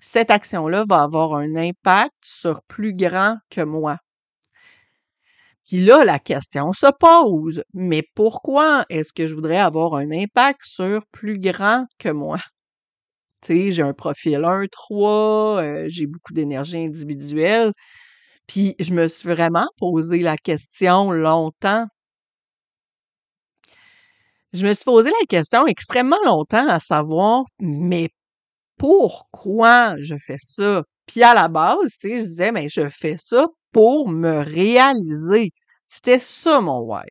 cette 0.00 0.30
action-là 0.30 0.84
va 0.88 1.02
avoir 1.04 1.34
un 1.36 1.56
impact 1.56 2.14
sur 2.24 2.62
plus 2.64 2.94
grand 2.94 3.36
que 3.50 3.62
moi? 3.62 3.98
Puis 5.68 5.84
là, 5.84 6.02
la 6.04 6.18
question 6.18 6.72
se 6.72 6.86
pose, 6.98 7.62
mais 7.74 8.02
pourquoi 8.14 8.86
est-ce 8.88 9.12
que 9.12 9.26
je 9.26 9.34
voudrais 9.34 9.58
avoir 9.58 9.94
un 9.96 10.10
impact 10.10 10.60
sur 10.64 11.06
plus 11.12 11.38
grand 11.38 11.84
que 11.98 12.08
moi? 12.08 12.38
J'ai 13.46 13.82
un 13.82 13.92
profil 13.92 14.44
1, 14.44 14.66
3, 14.70 15.62
euh, 15.62 15.86
j'ai 15.88 16.06
beaucoup 16.06 16.32
d'énergie 16.32 16.78
individuelle. 16.78 17.72
Puis 18.46 18.76
je 18.80 18.92
me 18.94 19.08
suis 19.08 19.28
vraiment 19.28 19.68
posé 19.78 20.20
la 20.20 20.36
question 20.38 21.12
longtemps. 21.12 21.86
Je 24.54 24.66
me 24.66 24.72
suis 24.74 24.84
posé 24.84 25.10
la 25.10 25.26
question 25.28 25.66
extrêmement 25.66 26.22
longtemps 26.24 26.66
à 26.68 26.80
savoir, 26.80 27.44
mais 27.60 28.08
pourquoi 28.78 29.96
je 29.98 30.16
fais 30.18 30.38
ça? 30.40 30.84
Puis 31.06 31.22
à 31.22 31.34
la 31.34 31.48
base, 31.48 31.96
je 32.02 32.08
disais, 32.08 32.52
mais 32.52 32.68
je 32.70 32.88
fais 32.88 33.16
ça 33.18 33.46
pour 33.72 34.08
me 34.08 34.38
réaliser. 34.44 35.52
C'était 35.88 36.18
ça 36.18 36.60
mon 36.60 36.80
why. 36.80 37.04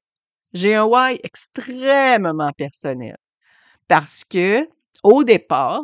J'ai 0.53 0.75
un 0.75 0.85
why 0.85 1.19
extrêmement 1.23 2.51
personnel. 2.53 3.17
Parce 3.89 4.23
que, 4.25 4.67
au 5.03 5.23
départ, 5.23 5.81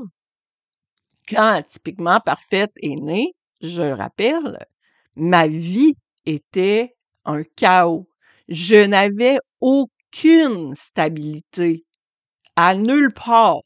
quand 1.30 1.62
Typiquement 1.68 2.20
Parfaite 2.20 2.72
est 2.82 2.96
née, 2.96 3.34
je 3.62 3.82
le 3.82 3.94
rappelle, 3.94 4.58
ma 5.16 5.48
vie 5.48 5.96
était 6.26 6.96
un 7.26 7.44
chaos. 7.56 8.08
Je 8.50 8.86
n'avais 8.86 9.38
aucune 9.62 10.76
stabilité 10.76 11.86
à 12.56 12.76
nulle 12.76 13.14
part. 13.14 13.62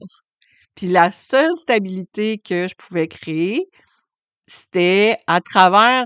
Puis 0.75 0.87
la 0.87 1.11
seule 1.11 1.55
stabilité 1.57 2.39
que 2.39 2.67
je 2.67 2.75
pouvais 2.75 3.07
créer, 3.07 3.69
c'était 4.47 5.17
à 5.27 5.41
travers 5.41 6.05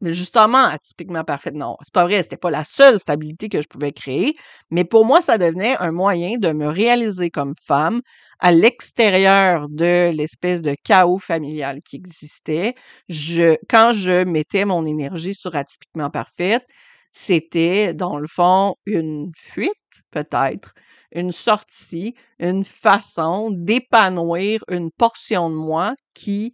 mais 0.00 0.12
justement, 0.14 0.64
atypiquement 0.64 1.24
parfaite, 1.24 1.54
non, 1.54 1.76
c'est 1.82 1.92
pas 1.92 2.04
vrai, 2.04 2.22
c'était 2.22 2.36
pas 2.36 2.50
la 2.50 2.64
seule 2.64 2.98
stabilité 3.00 3.48
que 3.48 3.62
je 3.62 3.68
pouvais 3.68 3.92
créer, 3.92 4.34
mais 4.70 4.84
pour 4.84 5.04
moi, 5.04 5.20
ça 5.20 5.38
devenait 5.38 5.76
un 5.78 5.92
moyen 5.92 6.36
de 6.38 6.52
me 6.52 6.66
réaliser 6.68 7.30
comme 7.30 7.54
femme 7.66 8.00
à 8.40 8.52
l'extérieur 8.52 9.68
de 9.68 10.10
l'espèce 10.10 10.62
de 10.62 10.74
chaos 10.84 11.18
familial 11.18 11.80
qui 11.82 11.96
existait. 11.96 12.74
Je, 13.08 13.56
quand 13.68 13.92
je 13.92 14.24
mettais 14.24 14.64
mon 14.64 14.86
énergie 14.86 15.34
sur 15.34 15.54
atypiquement 15.56 16.10
parfaite, 16.10 16.64
c'était, 17.12 17.92
dans 17.94 18.18
le 18.18 18.26
fond, 18.28 18.74
une 18.86 19.30
fuite, 19.36 19.72
peut-être, 20.10 20.72
une 21.12 21.32
sortie, 21.32 22.14
une 22.38 22.64
façon 22.64 23.50
d'épanouir 23.50 24.62
une 24.70 24.90
portion 24.92 25.50
de 25.50 25.56
moi 25.56 25.94
qui, 26.14 26.52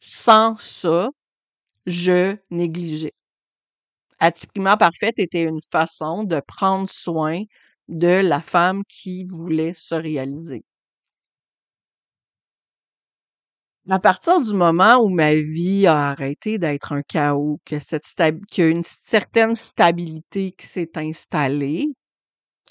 sans 0.00 0.56
ça, 0.58 1.08
je 1.90 2.36
négligeais. 2.50 3.12
Atypiquement 4.18 4.78
parfaite 4.78 5.18
était 5.18 5.42
une 5.42 5.60
façon 5.60 6.24
de 6.24 6.40
prendre 6.40 6.88
soin 6.88 7.42
de 7.88 8.06
la 8.26 8.40
femme 8.40 8.82
qui 8.88 9.24
voulait 9.24 9.74
se 9.74 9.94
réaliser. 9.94 10.62
À 13.88 13.98
partir 13.98 14.40
du 14.40 14.54
moment 14.54 14.96
où 15.02 15.08
ma 15.08 15.34
vie 15.34 15.86
a 15.86 16.10
arrêté 16.10 16.58
d'être 16.58 16.92
un 16.92 17.02
chaos, 17.02 17.58
que 17.64 17.78
cette 17.78 18.04
qu'il 18.50 18.64
y 18.64 18.66
a 18.66 18.70
une 18.70 18.84
certaine 18.84 19.56
stabilité 19.56 20.52
qui 20.52 20.66
s'est 20.66 20.92
installée, 20.96 21.88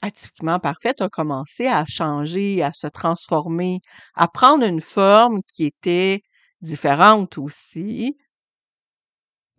atypiquement 0.02 0.60
parfaite 0.60 1.02
a 1.02 1.10
commencé 1.10 1.68
à 1.68 1.86
changer, 1.88 2.64
à 2.64 2.74
se 2.74 2.88
transformer, 2.88 3.80
à 4.16 4.28
prendre 4.30 4.66
une 4.66 4.82
forme 4.82 5.40
qui 5.56 5.66
était 5.66 6.22
différente 6.62 7.38
aussi, 7.40 8.18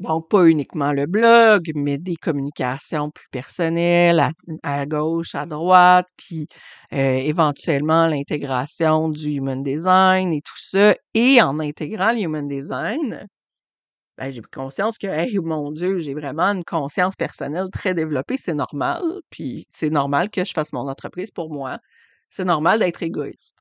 donc, 0.00 0.28
pas 0.30 0.46
uniquement 0.46 0.92
le 0.92 1.06
blog, 1.06 1.70
mais 1.74 1.98
des 1.98 2.16
communications 2.16 3.10
plus 3.10 3.28
personnelles 3.30 4.20
à, 4.62 4.86
gauche, 4.86 5.34
à 5.34 5.44
droite, 5.46 6.08
puis 6.16 6.46
euh, 6.94 6.96
éventuellement 7.16 8.06
l'intégration 8.06 9.10
du 9.10 9.30
human 9.32 9.62
design 9.62 10.32
et 10.32 10.40
tout 10.40 10.58
ça. 10.58 10.94
Et 11.14 11.42
en 11.42 11.58
intégrant 11.58 12.12
le 12.12 12.20
human 12.22 12.48
design, 12.48 13.26
ben, 14.18 14.30
j'ai 14.30 14.40
pris 14.42 14.50
conscience 14.50 14.98
que, 14.98 15.06
hey, 15.06 15.38
mon 15.38 15.72
Dieu, 15.72 15.98
j'ai 15.98 16.14
vraiment 16.14 16.44
une 16.52 16.64
conscience 16.64 17.16
personnelle 17.16 17.68
très 17.72 17.94
développée, 17.94 18.36
c'est 18.38 18.54
normal. 18.54 19.02
Puis 19.30 19.66
c'est 19.72 19.90
normal 19.90 20.30
que 20.30 20.44
je 20.44 20.52
fasse 20.52 20.72
mon 20.72 20.88
entreprise 20.88 21.30
pour 21.30 21.50
moi. 21.52 21.78
C'est 22.30 22.44
normal 22.44 22.80
d'être 22.80 23.02
égoïste. 23.02 23.54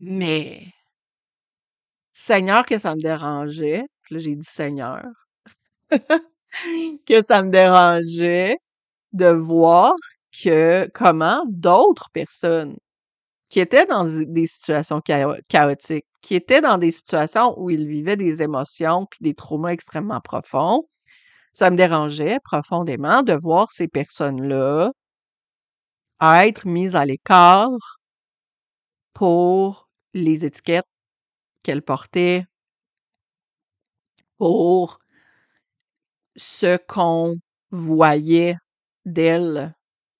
Mais 0.00 0.74
Seigneur 2.14 2.66
que 2.66 2.78
ça 2.78 2.94
me 2.94 3.00
dérangeait, 3.00 3.84
là 4.10 4.18
j'ai 4.18 4.34
dit 4.36 4.44
Seigneur, 4.44 5.02
que 7.06 7.22
ça 7.22 7.42
me 7.42 7.50
dérangeait 7.50 8.56
de 9.12 9.26
voir 9.28 9.94
que 10.44 10.88
comment 10.94 11.44
d'autres 11.48 12.10
personnes 12.12 12.76
qui 13.50 13.60
étaient 13.60 13.86
dans 13.86 14.04
des 14.06 14.46
situations 14.46 15.00
chaotiques, 15.48 16.06
qui 16.22 16.34
étaient 16.36 16.60
dans 16.62 16.78
des 16.78 16.92
situations 16.92 17.54
où 17.60 17.70
ils 17.70 17.86
vivaient 17.88 18.16
des 18.16 18.42
émotions 18.42 19.06
puis 19.10 19.20
des 19.22 19.34
traumas 19.34 19.70
extrêmement 19.70 20.20
profonds, 20.20 20.84
ça 21.54 21.70
me 21.70 21.76
dérangeait 21.76 22.38
profondément 22.44 23.22
de 23.22 23.34
voir 23.34 23.72
ces 23.72 23.88
personnes-là 23.88 24.92
être 26.20 26.66
mises 26.66 26.96
à 26.96 27.04
l'écart 27.04 27.98
pour 29.14 29.88
les 30.14 30.44
étiquettes 30.44 30.86
qu'elle 31.62 31.82
portait 31.82 32.44
pour 34.38 34.98
ce 36.36 36.76
qu'on 36.86 37.36
voyait 37.70 38.56
d'elle. 39.04 39.74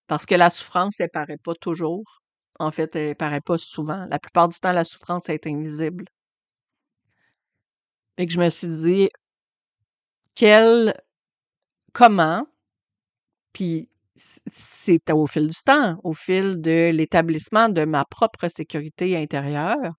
Parce 0.06 0.26
que 0.26 0.34
la 0.34 0.50
souffrance, 0.50 1.00
elle 1.00 1.10
paraît 1.10 1.38
pas 1.38 1.54
toujours. 1.54 2.22
En 2.58 2.70
fait, 2.70 2.94
elle 2.96 3.16
paraît 3.16 3.40
pas 3.40 3.58
souvent. 3.58 4.02
La 4.08 4.18
plupart 4.18 4.48
du 4.48 4.58
temps, 4.58 4.72
la 4.72 4.84
souffrance 4.84 5.28
est 5.28 5.46
invisible. 5.46 6.04
Et 8.18 8.26
que 8.26 8.32
je 8.32 8.38
me 8.38 8.50
suis 8.50 8.68
dit, 8.68 9.08
quel, 10.34 10.94
comment, 11.92 12.46
puis 13.52 13.90
c'est 14.50 15.10
au 15.10 15.26
fil 15.26 15.46
du 15.48 15.62
temps, 15.64 15.98
au 16.04 16.12
fil 16.12 16.60
de 16.60 16.90
l'établissement 16.90 17.68
de 17.68 17.84
ma 17.84 18.04
propre 18.04 18.48
sécurité 18.48 19.16
intérieure, 19.16 19.94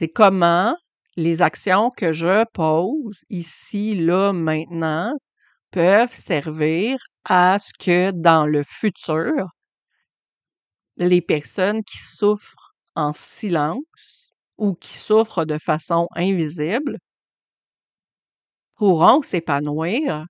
c'est 0.00 0.08
comment 0.08 0.74
les 1.16 1.42
actions 1.42 1.90
que 1.90 2.10
je 2.10 2.46
pose 2.54 3.20
ici, 3.28 3.94
là, 3.94 4.32
maintenant, 4.32 5.12
peuvent 5.72 6.14
servir 6.14 6.98
à 7.26 7.58
ce 7.58 7.70
que 7.78 8.10
dans 8.12 8.46
le 8.46 8.62
futur, 8.62 9.48
les 10.96 11.20
personnes 11.20 11.82
qui 11.82 11.98
souffrent 11.98 12.74
en 12.94 13.12
silence 13.12 14.32
ou 14.56 14.74
qui 14.74 14.96
souffrent 14.96 15.44
de 15.44 15.58
façon 15.58 16.06
invisible 16.14 16.96
pourront 18.74 19.22
s'épanouir 19.22 20.26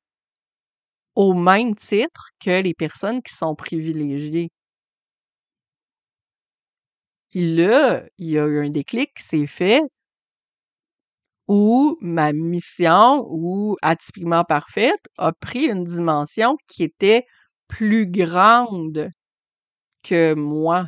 au 1.15 1.35
même 1.35 1.77
titre 1.77 2.31
que 2.41 2.61
les 2.63 2.75
personnes 2.75 3.23
qui 3.23 3.33
sont 3.35 3.55
privilégiées. 3.55 4.51
Puis 7.31 7.55
là, 7.55 8.03
il 8.19 8.31
y 8.31 8.39
a 8.39 8.47
eu 8.47 8.59
un 8.65 8.71
déclic 8.71 9.13
qui 9.17 9.23
s'est 9.23 9.47
fait 9.47 9.83
où 11.49 11.97
ma 12.01 12.33
mission, 12.33 13.27
ou 13.29 13.77
atypiquement 13.83 14.45
parfaite, 14.45 15.01
a 15.19 15.33
pris 15.33 15.67
une 15.71 15.85
dimension 15.85 16.57
qui 16.69 16.85
était 16.85 17.25
plus 17.69 18.07
grande 18.07 19.11
que 20.03 20.35
moi. 20.35 20.87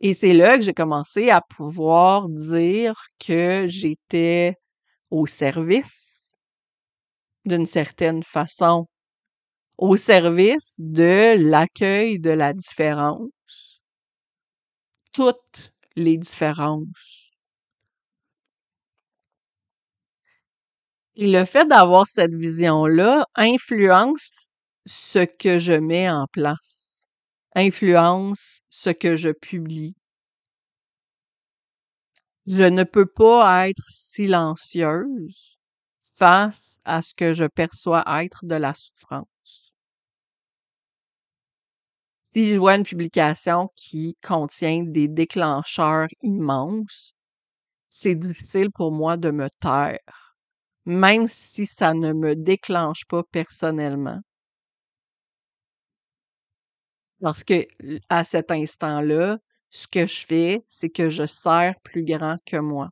Et 0.00 0.14
c'est 0.14 0.32
là 0.32 0.56
que 0.56 0.62
j'ai 0.64 0.74
commencé 0.74 1.30
à 1.30 1.40
pouvoir 1.40 2.28
dire 2.28 2.94
que 3.18 3.66
j'étais 3.68 4.54
au 5.10 5.26
service 5.26 6.30
d'une 7.44 7.66
certaine 7.66 8.22
façon, 8.22 8.86
au 9.78 9.96
service 9.96 10.76
de 10.80 11.36
l'accueil 11.38 12.18
de 12.20 12.30
la 12.30 12.52
différence, 12.52 13.30
toutes 15.12 15.72
les 15.96 16.18
différences. 16.18 17.30
Et 21.16 21.26
le 21.26 21.44
fait 21.44 21.66
d'avoir 21.66 22.06
cette 22.06 22.34
vision-là 22.34 23.26
influence 23.34 24.48
ce 24.86 25.18
que 25.24 25.58
je 25.58 25.72
mets 25.74 26.08
en 26.08 26.26
place, 26.32 27.06
influence 27.54 28.60
ce 28.70 28.90
que 28.90 29.14
je 29.16 29.30
publie. 29.30 29.94
Je 32.46 32.58
ne 32.62 32.84
peux 32.84 33.06
pas 33.06 33.68
être 33.68 33.82
silencieuse 33.88 35.58
face 36.12 36.78
à 36.84 37.02
ce 37.02 37.14
que 37.14 37.32
je 37.32 37.44
perçois 37.44 38.04
être 38.22 38.44
de 38.44 38.54
la 38.56 38.74
souffrance. 38.74 39.26
Si 42.34 42.48
je 42.48 42.56
vois 42.56 42.76
une 42.76 42.84
publication 42.84 43.68
qui 43.76 44.16
contient 44.22 44.82
des 44.82 45.08
déclencheurs 45.08 46.08
immenses, 46.22 47.12
c'est 47.90 48.14
difficile 48.16 48.70
pour 48.72 48.92
moi 48.92 49.16
de 49.16 49.30
me 49.30 49.48
taire, 49.60 50.00
même 50.86 51.28
si 51.28 51.66
ça 51.66 51.94
ne 51.94 52.12
me 52.12 52.36
déclenche 52.36 53.06
pas 53.06 53.24
personnellement. 53.24 54.20
Parce 57.20 57.42
que 57.44 57.66
à 58.08 58.24
cet 58.24 58.50
instant-là, 58.50 59.38
ce 59.70 59.86
que 59.88 60.06
je 60.06 60.24
fais, 60.26 60.62
c'est 60.66 60.88
que 60.90 61.08
je 61.10 61.26
sers 61.26 61.74
plus 61.82 62.04
grand 62.04 62.38
que 62.46 62.56
moi. 62.56 62.90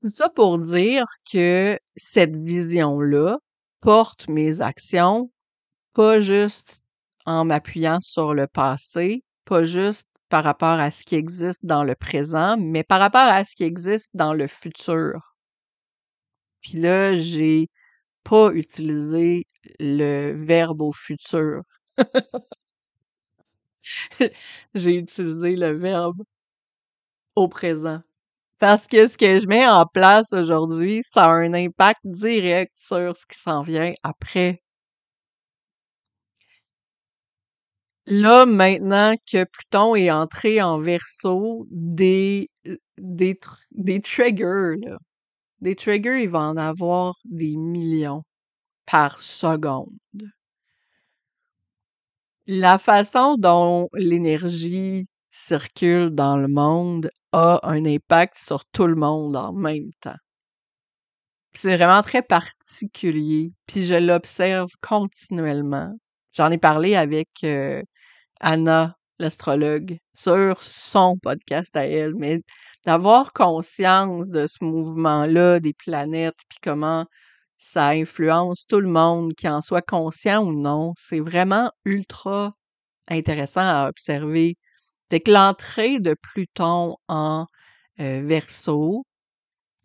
Tout 0.00 0.10
ça 0.10 0.28
pour 0.28 0.58
dire 0.58 1.04
que 1.32 1.78
cette 1.96 2.36
vision-là 2.36 3.38
porte 3.82 4.28
mes 4.28 4.62
actions, 4.62 5.30
pas 5.94 6.20
juste 6.20 6.82
en 7.26 7.44
m'appuyant 7.44 8.00
sur 8.00 8.34
le 8.34 8.46
passé, 8.46 9.24
pas 9.44 9.64
juste 9.64 10.08
par 10.30 10.44
rapport 10.44 10.80
à 10.80 10.90
ce 10.90 11.04
qui 11.04 11.16
existe 11.16 11.60
dans 11.64 11.84
le 11.84 11.94
présent, 11.94 12.56
mais 12.58 12.84
par 12.84 13.00
rapport 13.00 13.20
à 13.20 13.44
ce 13.44 13.54
qui 13.56 13.64
existe 13.64 14.08
dans 14.14 14.34
le 14.34 14.46
futur. 14.46 15.36
Puis 16.62 16.78
là, 16.78 17.14
j'ai 17.16 17.68
pas 18.24 18.52
utilisé 18.54 19.46
le 19.80 20.32
verbe 20.32 20.82
au 20.82 20.92
futur. 20.92 21.62
J'ai 24.74 24.94
utilisé 24.96 25.56
le 25.56 25.72
verbe 25.76 26.22
au 27.36 27.48
présent. 27.48 28.02
Parce 28.62 28.86
que 28.86 29.08
ce 29.08 29.16
que 29.18 29.40
je 29.40 29.48
mets 29.48 29.66
en 29.66 29.86
place 29.86 30.32
aujourd'hui, 30.32 31.02
ça 31.02 31.24
a 31.24 31.30
un 31.30 31.52
impact 31.52 31.98
direct 32.04 32.72
sur 32.78 33.16
ce 33.16 33.26
qui 33.26 33.36
s'en 33.36 33.62
vient 33.62 33.92
après. 34.04 34.62
Là, 38.06 38.46
maintenant 38.46 39.16
que 39.28 39.42
Pluton 39.42 39.96
est 39.96 40.12
entré 40.12 40.62
en 40.62 40.78
verso, 40.78 41.66
des, 41.72 42.50
euh, 42.68 42.76
des, 42.98 43.36
des 43.72 44.00
triggers, 44.00 44.76
là. 44.80 44.98
Des 45.60 45.74
triggers, 45.74 46.22
il 46.22 46.30
va 46.30 46.42
en 46.42 46.56
avoir 46.56 47.14
des 47.24 47.56
millions 47.56 48.22
par 48.86 49.22
seconde. 49.22 49.90
La 52.46 52.78
façon 52.78 53.36
dont 53.36 53.88
l'énergie 53.94 55.06
circule 55.30 56.10
dans 56.10 56.36
le 56.36 56.46
monde 56.46 57.10
a 57.32 57.60
un 57.62 57.84
impact 57.84 58.36
sur 58.36 58.64
tout 58.66 58.86
le 58.86 58.94
monde 58.96 59.36
en 59.36 59.52
même 59.52 59.90
temps. 60.00 60.16
C'est 61.54 61.76
vraiment 61.76 62.02
très 62.02 62.22
particulier, 62.22 63.52
puis 63.66 63.84
je 63.84 63.94
l'observe 63.94 64.70
continuellement. 64.80 65.92
J'en 66.32 66.50
ai 66.50 66.58
parlé 66.58 66.94
avec 66.94 67.28
euh, 67.44 67.82
Anna, 68.40 68.96
l'astrologue, 69.18 69.98
sur 70.14 70.62
son 70.62 71.18
podcast 71.22 71.76
à 71.76 71.86
elle, 71.86 72.14
mais 72.16 72.40
d'avoir 72.86 73.32
conscience 73.32 74.30
de 74.30 74.46
ce 74.46 74.64
mouvement-là 74.64 75.60
des 75.60 75.74
planètes, 75.74 76.38
puis 76.48 76.58
comment 76.62 77.06
ça 77.58 77.88
influence 77.90 78.66
tout 78.66 78.80
le 78.80 78.88
monde, 78.88 79.34
qu'il 79.34 79.50
en 79.50 79.60
soit 79.62 79.82
conscient 79.82 80.44
ou 80.44 80.52
non. 80.52 80.92
C'est 80.96 81.20
vraiment 81.20 81.70
ultra 81.84 82.54
intéressant 83.08 83.60
à 83.62 83.88
observer. 83.88 84.56
Dès 85.12 85.20
que 85.20 85.30
l'entrée 85.30 86.00
de 86.00 86.14
Pluton 86.14 86.96
en 87.06 87.44
euh, 88.00 88.22
verso, 88.24 89.04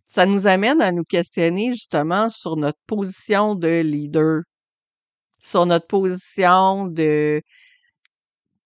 ça 0.06 0.26
nous 0.26 0.48
amène 0.48 0.80
à 0.80 0.94
nous 0.94 1.04
questionner 1.04 1.74
justement 1.74 2.30
sur 2.30 2.56
notre 2.56 2.80
position 2.88 3.54
de 3.54 3.82
leader, 3.82 4.44
sur 5.38 5.66
notre 5.66 5.86
position 5.86 6.88
de 6.88 7.42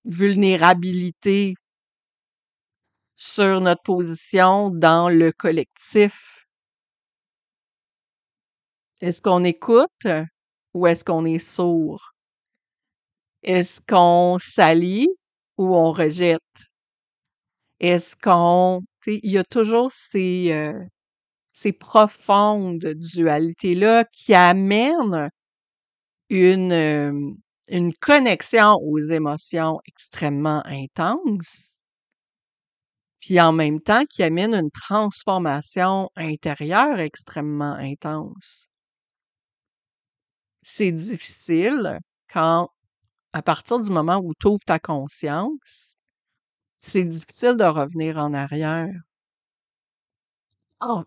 vulnérabilité, 0.05 1.55
sur 3.15 3.59
notre 3.59 3.81
position 3.81 4.69
dans 4.69 5.09
le 5.09 5.31
collectif, 5.31 6.45
est-ce 9.01 9.23
qu'on 9.23 9.43
écoute 9.45 10.07
ou 10.75 10.85
est-ce 10.85 11.03
qu'on 11.03 11.25
est 11.25 11.39
sourd? 11.39 12.11
Est-ce 13.41 13.81
qu'on 13.81 14.37
s'allie 14.37 15.07
on 15.65 15.91
rejette? 15.91 16.41
Est-ce 17.79 18.15
qu'on... 18.15 18.81
Il 19.07 19.31
y 19.31 19.37
a 19.37 19.43
toujours 19.43 19.91
ces, 19.91 20.51
euh, 20.51 20.73
profondes 21.79 22.79
dualités-là 22.95 24.05
qui 24.05 24.33
amènent 24.33 25.29
une, 26.29 26.71
euh, 26.71 27.11
une 27.67 27.93
connexion 27.93 28.75
aux 28.81 28.99
émotions 28.99 29.79
extrêmement 29.87 30.63
intense, 30.65 31.79
puis 33.19 33.39
en 33.41 33.51
même 33.53 33.79
temps 33.81 34.05
qui 34.05 34.23
amènent 34.23 34.55
une 34.55 34.71
transformation 34.71 36.09
intérieure 36.15 36.99
extrêmement 36.99 37.75
intense 37.75 38.67
c'est 40.63 40.91
difficile 40.91 41.99
quand, 42.31 42.69
à 43.33 43.41
partir 43.41 43.79
du 43.79 43.91
moment 43.91 44.17
où 44.17 44.33
tu 44.39 44.47
ouvres 44.47 44.65
ta 44.65 44.79
conscience, 44.79 45.95
c'est 46.79 47.05
difficile 47.05 47.55
de 47.57 47.63
revenir 47.65 48.17
en 48.17 48.33
arrière. 48.33 48.93
Oh, 50.81 51.03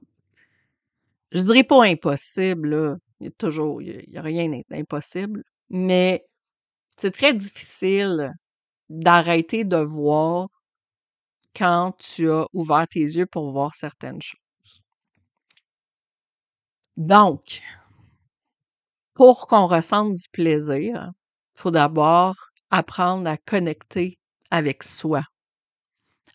je 1.32 1.40
dirais 1.40 1.64
pas 1.64 1.84
impossible, 1.84 2.68
là. 2.70 2.96
Il 3.20 3.24
y 3.24 3.28
a 3.28 3.32
toujours, 3.32 3.82
il 3.82 4.10
y 4.10 4.18
a, 4.18 4.22
rien 4.22 4.50
d'impossible, 4.68 5.44
mais 5.70 6.26
c'est 6.96 7.12
très 7.12 7.34
difficile 7.34 8.32
d'arrêter 8.88 9.64
de 9.64 9.78
voir 9.78 10.48
quand 11.56 11.92
tu 11.98 12.30
as 12.30 12.46
ouvert 12.52 12.87
tes 12.88 13.00
yeux 13.00 13.26
pour 13.26 13.50
voir 13.50 13.74
certaines 13.74 14.22
choses. 14.22 14.82
Donc, 16.96 17.62
pour 19.14 19.46
qu'on 19.46 19.66
ressente 19.66 20.14
du 20.14 20.28
plaisir, 20.30 21.12
il 21.54 21.60
faut 21.60 21.70
d'abord 21.70 22.34
apprendre 22.70 23.28
à 23.28 23.36
connecter 23.36 24.18
avec 24.50 24.82
soi. 24.82 25.22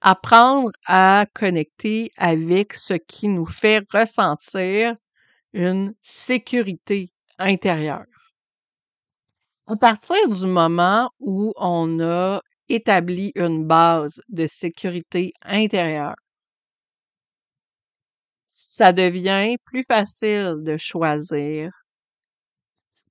Apprendre 0.02 0.72
à 0.86 1.26
connecter 1.34 2.12
avec 2.18 2.74
ce 2.74 2.94
qui 2.94 3.28
nous 3.28 3.46
fait 3.46 3.86
ressentir 3.92 4.96
une 5.54 5.94
sécurité 6.02 7.12
intérieure. 7.38 8.06
À 9.68 9.76
partir 9.76 10.28
du 10.30 10.48
moment 10.48 11.12
où 11.20 11.54
on 11.58 12.00
a 12.00 12.42
établi 12.70 13.32
une 13.36 13.66
base 13.66 14.22
de 14.30 14.48
sécurité 14.48 15.34
intérieure, 15.44 16.16
ça 18.50 18.94
devient 18.94 19.58
plus 19.66 19.84
facile 19.84 20.56
de 20.60 20.78
choisir 20.78 21.72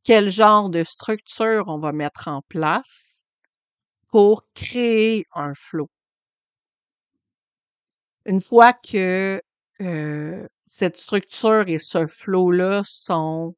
quel 0.09 0.31
genre 0.31 0.71
de 0.71 0.85
structure 0.85 1.65
on 1.67 1.77
va 1.79 1.93
mettre 1.93 2.29
en 2.29 2.41
place 2.49 3.27
pour 4.09 4.45
créer 4.55 5.25
un 5.35 5.53
flow. 5.55 5.89
Une 8.25 8.41
fois 8.41 8.73
que 8.73 9.43
euh, 9.83 10.47
cette 10.67 10.97
structure 10.97 11.69
et 11.69 11.79
ce 11.79 12.07
flow-là 12.07 12.83
sont 12.87 13.55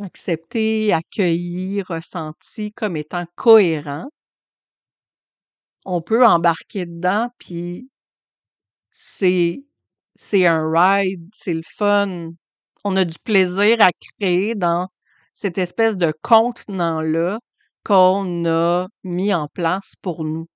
acceptés, 0.00 0.90
accueillis, 0.94 1.82
ressentis 1.82 2.72
comme 2.72 2.96
étant 2.96 3.26
cohérents, 3.34 4.08
on 5.86 6.02
peut 6.02 6.26
embarquer 6.26 6.84
dedans, 6.84 7.30
puis 7.38 7.88
c'est 8.90 9.62
c'est 10.16 10.46
un 10.46 10.70
ride, 10.72 11.28
c'est 11.34 11.54
le 11.54 11.62
fun. 11.64 12.30
On 12.84 12.96
a 12.96 13.04
du 13.04 13.18
plaisir 13.22 13.80
à 13.82 13.90
créer 14.18 14.54
dans 14.54 14.88
cette 15.36 15.58
espèce 15.58 15.98
de 15.98 16.14
contenant-là 16.22 17.40
qu'on 17.84 18.46
a 18.46 18.88
mis 19.04 19.34
en 19.34 19.48
place 19.48 19.92
pour 20.00 20.24
nous. 20.24 20.46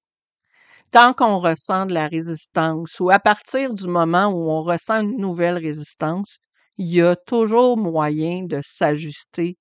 Tant 0.90 1.12
qu'on 1.12 1.38
ressent 1.38 1.84
de 1.84 1.92
la 1.92 2.08
résistance 2.08 2.98
ou 2.98 3.10
à 3.10 3.18
partir 3.18 3.74
du 3.74 3.86
moment 3.88 4.28
où 4.28 4.50
on 4.50 4.62
ressent 4.62 5.02
une 5.02 5.18
nouvelle 5.18 5.58
résistance, 5.58 6.38
il 6.78 6.86
y 6.94 7.02
a 7.02 7.14
toujours 7.14 7.76
moyen 7.76 8.44
de 8.44 8.60
s'ajuster 8.64 9.58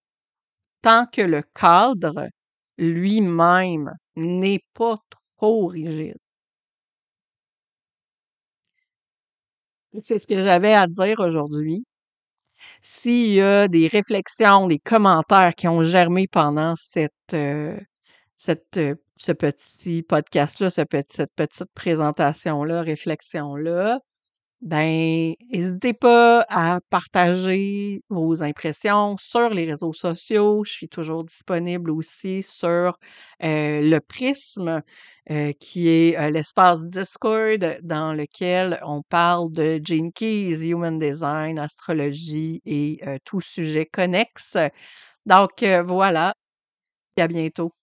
tant 0.81 1.05
que 1.05 1.21
le 1.21 1.43
cadre 1.53 2.29
lui-même 2.77 3.91
n'est 4.15 4.63
pas 4.73 4.99
trop 5.37 5.67
rigide. 5.67 6.17
C'est 10.01 10.17
ce 10.17 10.25
que 10.25 10.41
j'avais 10.41 10.73
à 10.73 10.87
dire 10.87 11.19
aujourd'hui. 11.19 11.83
S'il 12.81 13.33
y 13.33 13.41
a 13.41 13.67
des 13.67 13.87
réflexions, 13.87 14.67
des 14.67 14.79
commentaires 14.79 15.55
qui 15.55 15.67
ont 15.67 15.81
germé 15.83 16.27
pendant 16.27 16.75
cette, 16.75 17.13
euh, 17.33 17.77
euh, 18.77 18.95
ce 19.15 19.31
petit 19.33 20.03
podcast-là, 20.03 20.69
ce 20.69 20.83
cette 21.09 21.33
petite 21.35 21.73
présentation-là, 21.75 22.81
réflexion-là, 22.81 23.99
ben, 24.61 25.35
n'hésitez 25.51 25.93
pas 25.93 26.45
à 26.49 26.79
partager 26.89 28.03
vos 28.09 28.43
impressions 28.43 29.15
sur 29.17 29.49
les 29.51 29.65
réseaux 29.65 29.93
sociaux. 29.93 30.63
Je 30.65 30.71
suis 30.71 30.89
toujours 30.89 31.23
disponible 31.23 31.91
aussi 31.91 32.43
sur 32.43 32.97
euh, 33.43 33.81
le 33.81 33.99
Prisme, 34.01 34.81
euh, 35.31 35.53
qui 35.59 35.87
est 35.87 36.17
euh, 36.19 36.29
l'espace 36.29 36.85
Discord 36.85 37.79
dans 37.83 38.13
lequel 38.13 38.79
on 38.85 39.01
parle 39.03 39.49
de 39.53 39.79
Gene 39.83 40.11
Keys, 40.11 40.67
Human 40.67 40.99
Design, 40.99 41.57
astrologie 41.57 42.61
et 42.65 42.99
tout 43.23 43.41
sujet 43.41 43.85
connexe. 43.85 44.57
Donc 45.25 45.63
voilà, 45.63 46.33
à 47.19 47.27
bientôt. 47.27 47.78